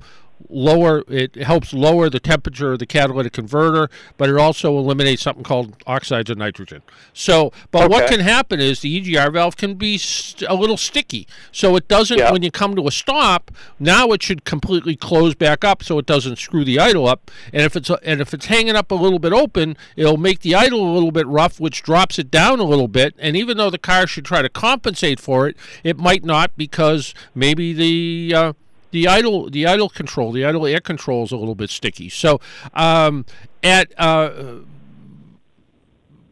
[0.50, 5.44] lower it helps lower the temperature of the catalytic converter but it also eliminates something
[5.44, 6.82] called oxides of nitrogen.
[7.14, 11.28] So but what can happen is the egr valve can be st- a little sticky.
[11.52, 12.32] So it doesn't Yeah.
[12.32, 16.06] when you come to a stop now it should completely close back up so it
[16.06, 17.32] doesn't screw the idle up.
[17.54, 20.56] And if it's and if it's hanging up a little bit open it'll make the
[20.56, 23.16] idle a little bit rough which drops it down a little bit.
[23.20, 27.14] And even though the car should try to compensate for it it might not because
[27.34, 28.54] maybe the uh,
[28.96, 32.40] the idle the idle control the idle air control is a little bit sticky so
[32.74, 33.26] um,
[33.62, 34.60] at uh,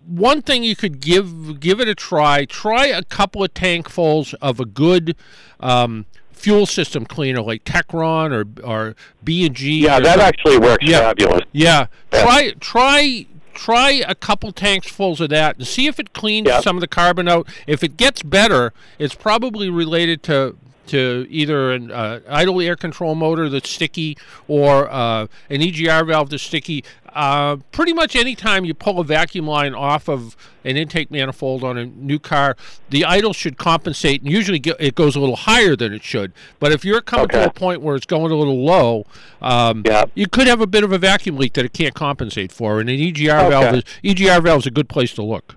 [0.05, 4.59] one thing you could give give it a try try a couple of tankfuls of
[4.59, 5.15] a good
[5.59, 10.85] um, fuel system cleaner like Techron or or B and G Yeah, that actually works
[10.85, 10.99] Yeah.
[10.99, 11.41] fabulous.
[11.51, 12.21] yeah, Yeah.
[12.23, 16.59] try try try a couple tanks fulls of that and see if it cleans Yeah.
[16.59, 17.47] some of the carbon out.
[17.67, 20.55] If it gets better, it's probably related to
[20.87, 26.29] to either an uh, idle air control motor that's sticky or uh, an EGR valve
[26.29, 26.83] that's sticky.
[27.15, 30.35] Uh, pretty much any time you pull a vacuum line off of
[30.65, 32.57] an intake manifold on a new car,
[32.89, 36.33] the idle should compensate, and usually it goes a little higher than it should.
[36.59, 39.05] But if you're coming to a point where it's going a little low,
[39.43, 40.05] um, Yeah.
[40.15, 42.89] you could have a bit of a vacuum leak that it can't compensate for, and
[42.89, 45.55] an EGR valve is EGR valve is a good place to look.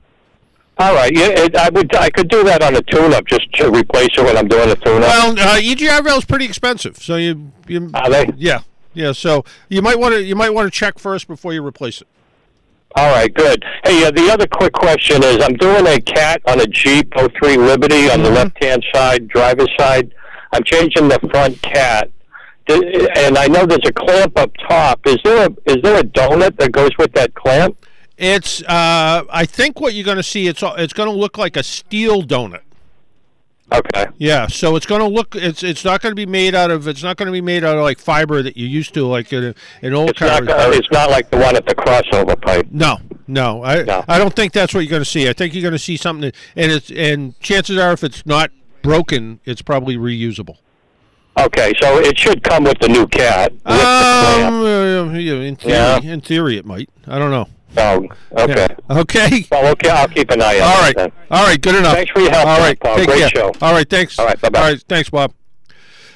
[0.78, 1.94] All right, yeah, it, I would.
[1.94, 4.76] I could do that on a tune-up, just to replace it when I'm doing a
[4.76, 5.08] tune-up.
[5.08, 8.26] Well, uh, EGR valve is pretty expensive, so you, you Are they?
[8.36, 8.60] yeah,
[8.92, 9.12] yeah.
[9.12, 12.08] So you might want to you might want to check first before you replace it.
[12.94, 13.64] All right, good.
[13.84, 17.56] Hey, uh, the other quick question is, I'm doing a cat on a Jeep 03
[17.56, 20.14] Liberty on the left-hand side, driver's side.
[20.52, 22.10] I'm changing the front cat,
[22.68, 25.06] and I know there's a clamp up top.
[25.06, 27.78] Is there a is there a donut that goes with that clamp?
[28.18, 31.56] It's uh, I think what you're going to see it's it's going to look like
[31.56, 32.60] a steel donut.
[33.72, 34.06] Okay.
[34.16, 36.86] Yeah, so it's going to look it's it's not going to be made out of
[36.86, 39.32] it's not going to be made out of like fiber that you used to like
[39.32, 40.42] in an old It's not.
[40.46, 42.68] It's not like the one at the crossover pipe.
[42.70, 44.04] No, no, I No.
[44.08, 45.28] I don't think that's what you're going to see.
[45.28, 48.24] I think you're going to see something, that, and it's and chances are, if it's
[48.24, 48.50] not
[48.82, 50.58] broken, it's probably reusable.
[51.38, 53.52] Okay, so it should come with the new cat.
[53.52, 54.46] With the.
[54.46, 56.00] Um, uh, in theory, Yeah.
[56.00, 56.88] in theory, it might.
[57.06, 57.48] I don't know.
[57.78, 58.66] Oh, okay.
[58.90, 58.98] Yeah.
[59.00, 59.46] Okay.
[59.50, 59.90] Well, okay.
[59.90, 60.96] I'll keep an eye on All it right.
[60.96, 61.12] then.
[61.30, 61.60] All right.
[61.60, 61.94] Good enough.
[61.94, 62.78] Thanks for your help, All right.
[62.78, 62.96] Paul.
[62.96, 63.28] Take Great care.
[63.30, 63.52] show.
[63.60, 63.88] All right.
[63.88, 64.18] Thanks.
[64.18, 64.58] All right, bye-bye.
[64.58, 64.84] All right.
[64.88, 65.32] Thanks, Bob.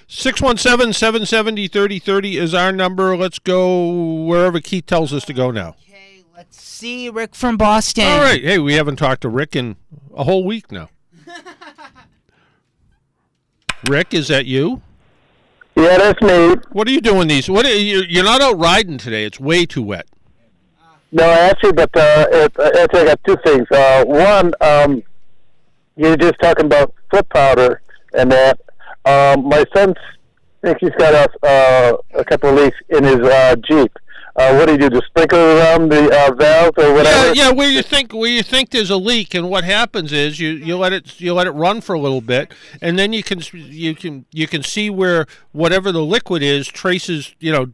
[0.09, 3.17] 617 770 3030 is our number.
[3.17, 5.77] Let's go wherever Keith tells us to go now.
[5.89, 7.09] Okay, let's see.
[7.09, 8.07] Rick from Boston.
[8.07, 8.43] All right.
[8.43, 9.77] Hey, we haven't talked to Rick in
[10.17, 10.89] a whole week now.
[13.89, 14.83] Rick, is that you?
[15.77, 16.57] Yeah, that's me.
[16.73, 17.49] What are you doing these?
[17.49, 19.25] What are you, you're not out riding today.
[19.25, 20.07] It's way too wet.
[21.13, 23.67] No, actually, but uh, it, actually, I got two things.
[23.71, 25.03] Uh, one, um,
[25.97, 27.83] you're just talking about foot powder
[28.15, 28.61] and that.
[29.05, 29.95] Um, my son
[30.63, 33.91] thinks he's got a, uh, a couple of leaks in his uh, Jeep.
[34.37, 34.89] Uh, what do you do?
[34.91, 37.35] Just sprinkle around the uh, valve or Yeah, whatever?
[37.35, 37.51] yeah.
[37.51, 40.77] Where you think where you think there's a leak, and what happens is you, you
[40.79, 43.95] let it you let it run for a little bit, and then you can you
[43.97, 47.73] can you can see where whatever the liquid is traces you know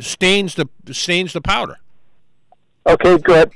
[0.00, 1.78] stains the stains the powder.
[2.86, 3.52] Okay, good.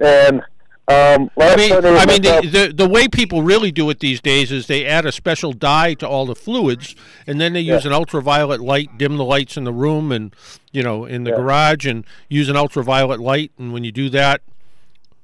[0.00, 0.42] And
[0.88, 4.50] Um, I mean, I mean, the, the the way people really do it these days
[4.50, 7.92] is they add a special dye to all the fluids, and then they use an
[7.92, 10.34] ultraviolet light, dim the lights in the room, and
[10.72, 11.36] you know, in the Yeah.
[11.36, 13.52] garage, and use an ultraviolet light.
[13.58, 14.40] And when you do that,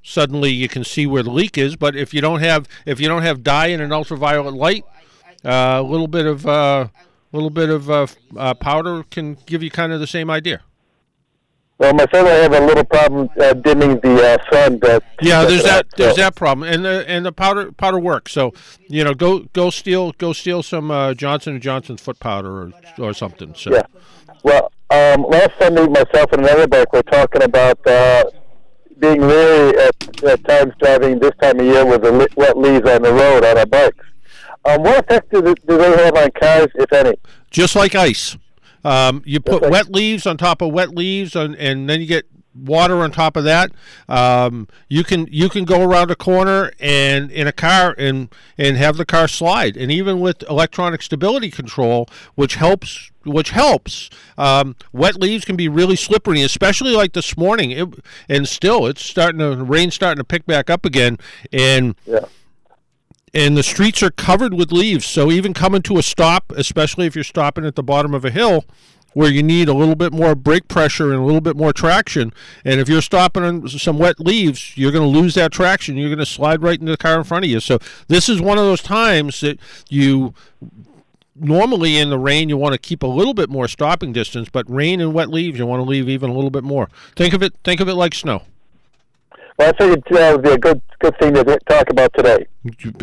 [0.01, 1.75] suddenly you can see where the leak is.
[1.75, 4.85] But if you don't have if you don't have dye and an ultraviolet light,
[5.43, 6.87] uh, a little bit of uh,
[7.33, 8.07] little bit of uh,
[8.37, 10.61] uh, powder can give you kind of the same idea.
[11.79, 14.77] Well, myself, I have a little problem uh, dimming the uh, sun.
[14.77, 18.31] But Yeah, there's that so- there's that problem, and the and the powder powder works.
[18.33, 18.53] So
[18.87, 22.71] you know, go go steal go steal some uh, Johnson and Johnson foot powder or
[22.99, 23.53] or something.
[23.55, 23.83] So Yeah.
[24.43, 28.23] Well, um, last Sunday, myself and another bike were talking about uh,
[28.99, 33.01] being leery at, at times driving this time of year with the wet leaves on
[33.01, 34.05] the road on our bikes.
[34.65, 37.13] Um, what effect do, do they have on cars, if any?
[37.49, 38.37] just like ice,
[38.83, 39.69] um, you put Okay.
[39.69, 42.25] wet leaves on top of wet leaves, and, and then you get
[42.55, 43.71] water on top of that.
[44.07, 48.75] Um, you can you can go around a corner and in a car and and
[48.77, 54.09] have the car slide, and even with electronic stability control, which helps which helps.
[54.37, 57.71] Um, wet leaves can be really slippery, especially like this morning.
[57.71, 57.87] It,
[58.27, 61.17] and still, it's starting to rain starting to pick back up again,
[61.53, 62.25] and Yeah.
[63.33, 65.05] And the streets are covered with leaves.
[65.05, 68.31] So even coming to a stop, especially if you're stopping at the bottom of a
[68.31, 68.65] hill,
[69.13, 72.31] where you need a little bit more brake pressure and a little bit more traction,
[72.63, 75.97] and if you're stopping on some wet leaves, you're going to lose that traction.
[75.97, 77.59] You're going to slide right into the car in front of you.
[77.59, 80.33] So this is one of those times that you
[81.35, 84.69] normally in the rain you want to keep a little bit more stopping distance, but
[84.69, 86.89] rain and wet leaves you want to leave even a little bit more.
[87.15, 87.53] Think of it.
[87.63, 88.43] Think of it like snow.
[89.59, 92.47] Well, I figured that would be a good good thing to talk about today.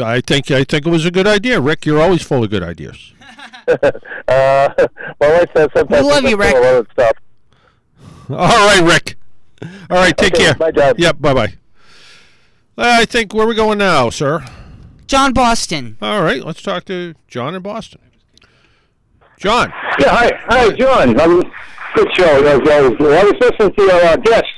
[0.03, 1.85] I think I think it was a good idea, Rick.
[1.87, 3.13] You're always full of good ideas.
[3.69, 3.79] uh,
[4.29, 4.69] my
[5.21, 6.55] wife says sometimes We love you, Rick.
[6.55, 7.13] a lot of stuff.
[8.31, 9.17] All right, Rick.
[9.91, 10.55] All right, take Okay, care.
[10.55, 10.95] bye, John.
[10.99, 11.55] Yep, bye bye.
[12.79, 14.45] I think where are we going now, sir?
[15.07, 15.97] John Boston.
[16.03, 18.01] All right, let's talk to John in Boston.
[19.39, 21.21] John, Yeah, hi, hi, John.
[21.21, 21.43] Um,
[21.95, 22.45] good show.
[22.47, 23.01] As always.
[23.01, 24.49] I was listening to your uh, guests,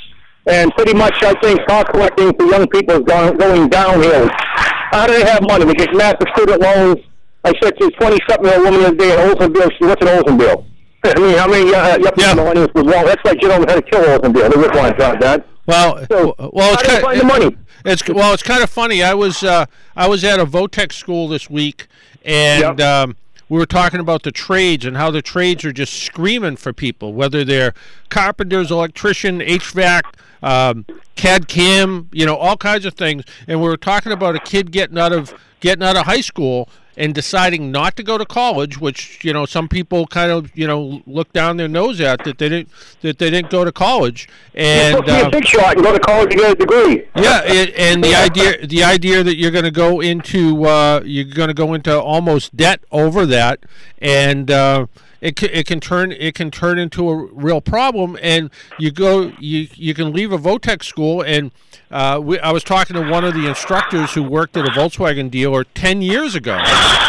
[0.48, 4.28] and pretty much I think car collecting for young people is going, going downhill.
[4.32, 5.64] How do they have money?
[5.66, 6.96] They get massive student loans.
[7.44, 10.64] I said to a 20-something-year-old woman the other day in Oldsmobile, she what's an Oldsmobile?
[11.04, 12.34] I mean, how many uh, Yeah.
[12.34, 13.04] millennials was wrong?
[13.04, 14.50] That's like you don't know how to kill Oldsmobile.
[14.52, 15.46] They would want drive that.
[15.66, 17.56] well, So, well, it's how do you kind find the money?
[17.84, 19.02] It's well, it's kind of funny.
[19.04, 19.66] I was uh,
[19.96, 21.86] I was at a Votech school this week,
[22.24, 22.80] and Yep.
[22.80, 23.16] um,
[23.48, 27.12] we were talking about the trades and how the trades are just screaming for people,
[27.14, 27.72] whether they're
[28.10, 30.02] carpenters, electrician, HVAC,
[30.42, 30.86] um,
[31.16, 33.24] CAD CAM, you know, all kinds of things.
[33.46, 36.68] And we were talking about a kid getting out of getting out of high school
[36.98, 40.66] and deciding not to go to college, which you know some people kind of you
[40.66, 42.68] know look down their nose at that they didn't
[43.02, 45.04] that they didn't go to college and.
[45.04, 47.04] be a uh, big shot and go to college and get a degree.
[47.16, 51.24] yeah, it, and the idea the idea that you're going to go into uh, you're
[51.24, 53.60] going to go into almost debt over that,
[54.00, 54.86] and uh,
[55.20, 58.18] it can, it can turn it can turn into a real problem.
[58.22, 61.52] And you go you you can leave a Votech school, and
[61.90, 65.30] uh, we, I was talking to one of the instructors who worked at a Volkswagen
[65.30, 66.58] dealer ten years ago,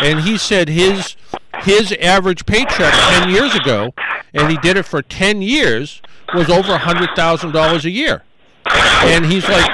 [0.02, 1.16] and he said his
[1.62, 3.94] his average paycheck ten years ago,
[4.34, 6.02] and he did it for ten years,
[6.34, 8.24] was over a hundred thousand dollars a year
[8.66, 9.70] and he's like,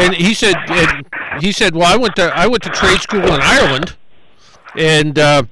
[0.00, 1.06] and he said, and
[1.40, 3.96] he said, well, I went to I went to trade school in Ireland,
[4.76, 5.42] and uh,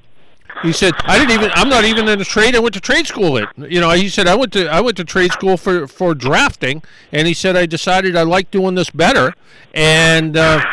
[0.61, 2.55] he said, I didn't even, I'm not even in a trade.
[2.55, 3.37] I went to trade school.
[3.37, 6.13] It, you know, he said, I went to I went to trade school for for
[6.13, 9.33] drafting, and he said I decided I like doing this better,
[9.73, 10.37] and.
[10.37, 10.63] Uh,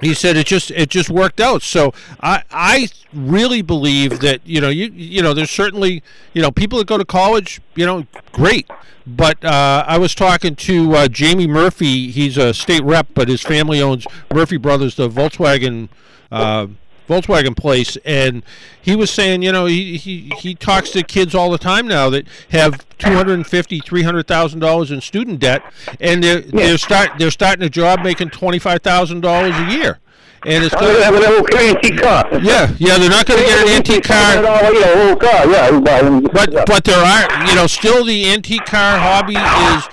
[0.00, 1.62] he said it just it just worked out.
[1.62, 6.02] So I I really believe that you know you you know there's certainly
[6.34, 8.70] you know people that go to college you know great,
[9.06, 12.10] but uh, I was talking to uh, Jamie Murphy.
[12.10, 15.88] He's a state rep, but his family owns Murphy Brothers, the Volkswagen.
[16.30, 16.68] Uh,
[17.08, 18.44] Volkswagen place, and
[18.80, 22.10] he was saying, you know, he, he, he talks to kids all the time now
[22.10, 25.62] that have two hundred and fifty, three hundred thousand dollars in student debt,
[26.00, 29.98] and they're they're start they're starting a job making twenty five thousand dollars a year,
[30.44, 32.28] and it's oh, going to have an old antique car.
[32.42, 34.36] yeah yeah they're not going to get an antique car.
[34.36, 36.20] $500, You know, old car, yeah.
[36.32, 39.88] But but there are you know still the antique car hobby is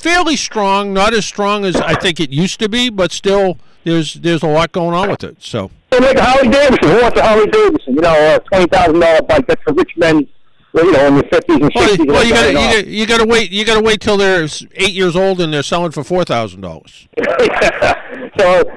[0.00, 4.14] fairly strong, not as strong as I think it used to be, but still there's
[4.14, 5.42] there's a lot going on with it.
[5.42, 6.88] So They make a Harley Davidson.
[6.90, 7.94] Who wants a Harley Davidson?
[7.94, 9.46] You know, a twenty thousand dollar bike.
[9.46, 10.26] That's for rich men.
[10.72, 12.06] You know, in the fifties and well, sixties.
[12.06, 14.46] well you got you you got to wait you got to wait till they're
[14.76, 17.08] eight years old and they're selling for four thousand dollars.
[17.18, 17.24] so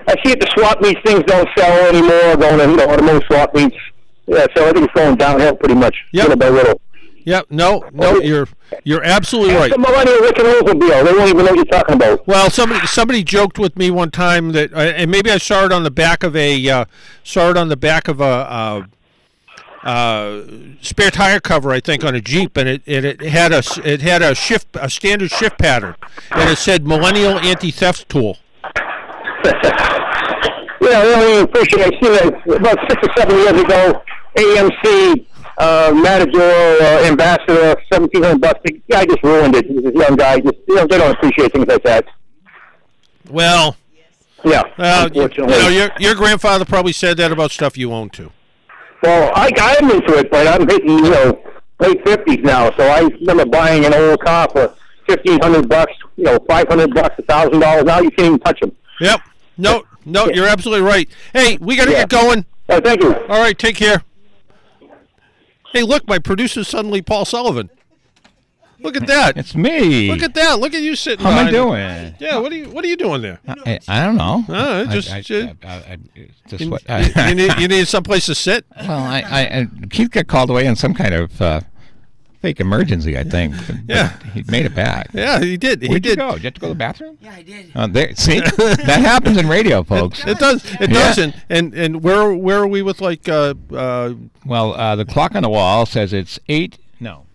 [0.08, 2.36] I see at the swap meets things don't sell anymore.
[2.38, 3.76] Going to you know automotive swap meets.
[4.26, 6.24] Yeah, so I think it's going downhill pretty much, Yep.
[6.30, 6.82] little by little.
[7.26, 7.48] Yep.
[7.50, 8.48] No, no, you're
[8.84, 9.72] you're absolutely right.
[9.72, 11.06] The millennial Rick and Oldsmobile.
[11.06, 12.28] They won't even know what you're talking about.
[12.28, 15.72] Well, somebody somebody joked with me one time that, uh, and maybe I saw it
[15.72, 16.86] on the back of a uh,
[17.24, 18.24] saw it on the back of a.
[18.24, 18.84] Uh,
[19.84, 20.44] uh,
[20.80, 24.00] spare tire cover, I think, on a Jeep, and it, it, it had a it
[24.02, 25.96] had a shift a standard shift pattern,
[26.32, 28.38] and it said Millennial Anti Theft Tool.
[30.84, 31.82] Yeah, I really appreciate.
[31.82, 34.02] I seen it about six or seven years ago.
[34.36, 35.26] AMC
[35.58, 38.60] uh, Matador uh, ambassador, seventeen hundred bucks.
[38.66, 39.66] The guy just ruined it.
[39.68, 40.40] He's a young guy.
[40.40, 42.06] Just you know, they don't appreciate things like that.
[43.30, 43.78] Well,
[44.44, 48.10] Yeah, uh, you, you know, your your grandfather probably said that about stuff you own
[48.10, 48.32] too.
[49.02, 51.44] well, I I'm into it, but I'm hitting you know
[51.80, 52.72] late fifties now.
[52.72, 54.76] So I remember buying an old car for
[55.08, 55.94] fifteen hundred bucks.
[56.18, 57.86] You know, five hundred bucks, a thousand dollars.
[57.86, 58.72] Now you can't even touch them.
[59.00, 59.22] Yep.
[59.58, 61.08] No, no, you're absolutely right.
[61.32, 62.00] Hey, we got to Yeah.
[62.06, 62.46] get going.
[62.70, 63.14] Oh, thank you.
[63.30, 64.04] All right, take care.
[65.74, 67.70] Hey, look, my producer's suddenly Paul Sullivan.
[68.80, 69.38] Look at that.
[69.38, 70.12] It's me.
[70.12, 70.60] Look at that.
[70.60, 71.24] Look at you sitting.
[71.26, 72.16] How am I doing?
[72.20, 72.38] Yeah.
[72.40, 73.40] What are you What are you doing there?
[73.48, 74.44] I, I don't know.
[74.54, 75.98] Uh, just- I, I,
[76.48, 78.66] just You, what, you- need you need someplace to sit.
[78.76, 81.62] well, I, I, I Keith got called away on some kind of uh,
[82.44, 83.56] fake emergency, I think.
[83.68, 84.20] but Yeah.
[84.34, 85.10] he made it back.
[85.14, 85.82] Yeah, he did.
[85.82, 86.20] He Where'd you did.
[86.20, 86.34] go?
[86.34, 87.18] Did you have to go to the bathroom?
[87.22, 87.72] Yeah, I did.
[87.74, 90.24] Oh, there, see, that happens in radio, folks.
[90.28, 90.64] It does.
[90.80, 90.94] It Yeah.
[90.94, 91.18] does.
[91.18, 94.14] And, and and where where are we with like uh uh?
[94.46, 96.78] Well, uh, the clock on the wall says it's eight.
[97.00, 97.26] No,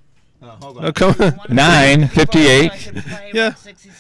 [0.41, 1.39] uh, come on.
[1.55, 2.93] nine fifty-eight.
[3.35, 3.55] Yeah.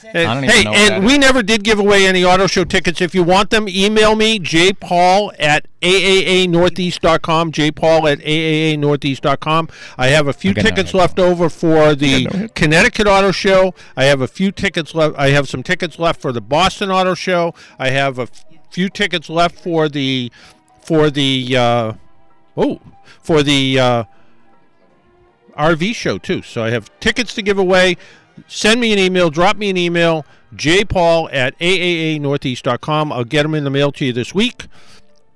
[0.05, 1.19] I don't even hey, know what and we is.
[1.19, 3.01] never did give away any auto show tickets.
[3.01, 9.69] If you want them, email me, jpaul at aaanortheast.com, jpaul at aaanortheast.com.
[9.97, 10.95] I have a few I got no tickets headphones.
[10.95, 13.75] left over for the got Connecticut Auto Show.
[13.97, 15.17] I have a few tickets left.
[15.19, 17.55] I have some tickets left for the Boston Auto Show.
[17.79, 20.31] I have a f- few tickets left for the
[20.81, 21.93] for the uh,
[22.57, 22.81] oh
[23.21, 24.05] for the uh,
[25.59, 26.43] RV show too.
[26.43, 27.97] So I have tickets to give away.
[28.47, 30.25] Send me an email, drop me an email,
[30.55, 33.13] jpaul at aaanortheast.com.
[33.13, 34.67] I'll get them in the mail to you this week.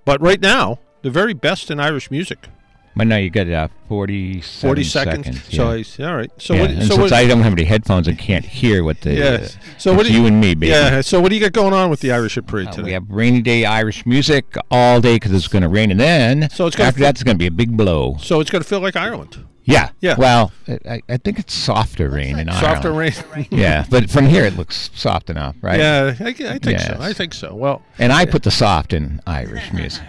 [0.04, 2.48] But right now, the very best in Irish music.
[2.94, 4.92] But no, you got uh, 40 seconds.
[4.92, 5.42] seconds.
[5.56, 6.06] So yeah.
[6.06, 6.30] I, all right.
[6.36, 6.60] So yeah.
[6.60, 9.14] what, and so since what, I don't have any headphones and can't hear what the
[9.14, 9.48] yeah.
[9.78, 10.68] So what do you and me, baby.
[10.68, 11.00] Yeah.
[11.00, 12.82] So what do you got going on with the Irish Hit Parade Uh, today?
[12.84, 16.50] we have rainy day Irish music all day because it's going to rain, and then
[16.50, 18.18] So it's gonna after feel- that it's going to be a big blow.
[18.20, 19.42] so it's going to feel like Ireland.
[19.64, 20.16] Yeah, Yeah.
[20.18, 22.66] Well, I, I think it's softer rain in Ireland.
[22.66, 23.24] Softer Ireland.
[23.34, 23.46] rain.
[23.50, 25.78] Yeah, but from here it looks soft enough, right?
[25.78, 26.96] Yeah, I, I think so.
[27.00, 27.54] I think so.
[27.54, 30.02] Well, And I put the soft in Irish music.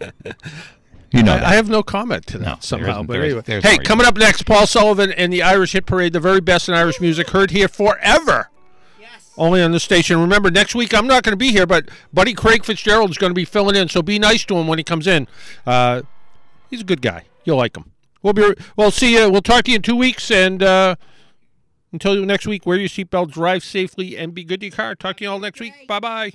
[1.12, 1.42] you know I, that.
[1.44, 2.90] I have no comment to that No, somehow.
[2.92, 5.42] isn't- But there is- anyway, there's hey, no coming up next, Paul Sullivan and the
[5.42, 8.50] Irish Hit Parade, the very best in Irish music, heard here forever.
[9.00, 9.30] Yes.
[9.36, 10.20] Only on the station.
[10.20, 13.30] Remember, next week I'm not going to be here, but Buddy Craig Fitzgerald is going
[13.30, 13.88] to be filling in.
[13.88, 15.28] So be nice to him when he comes in.
[15.66, 16.02] Uh,
[16.68, 17.24] he's a good guy.
[17.44, 17.91] You'll like him.
[18.22, 18.54] We'll be.
[18.76, 19.30] We'll see you.
[19.30, 20.30] We'll talk to you in two weeks.
[20.30, 20.96] And uh,
[21.92, 24.94] until next week, wear your seatbelt, drive safely, and be good to your car.
[24.94, 25.74] Talk to you all next week.
[25.86, 26.32] Bye bye.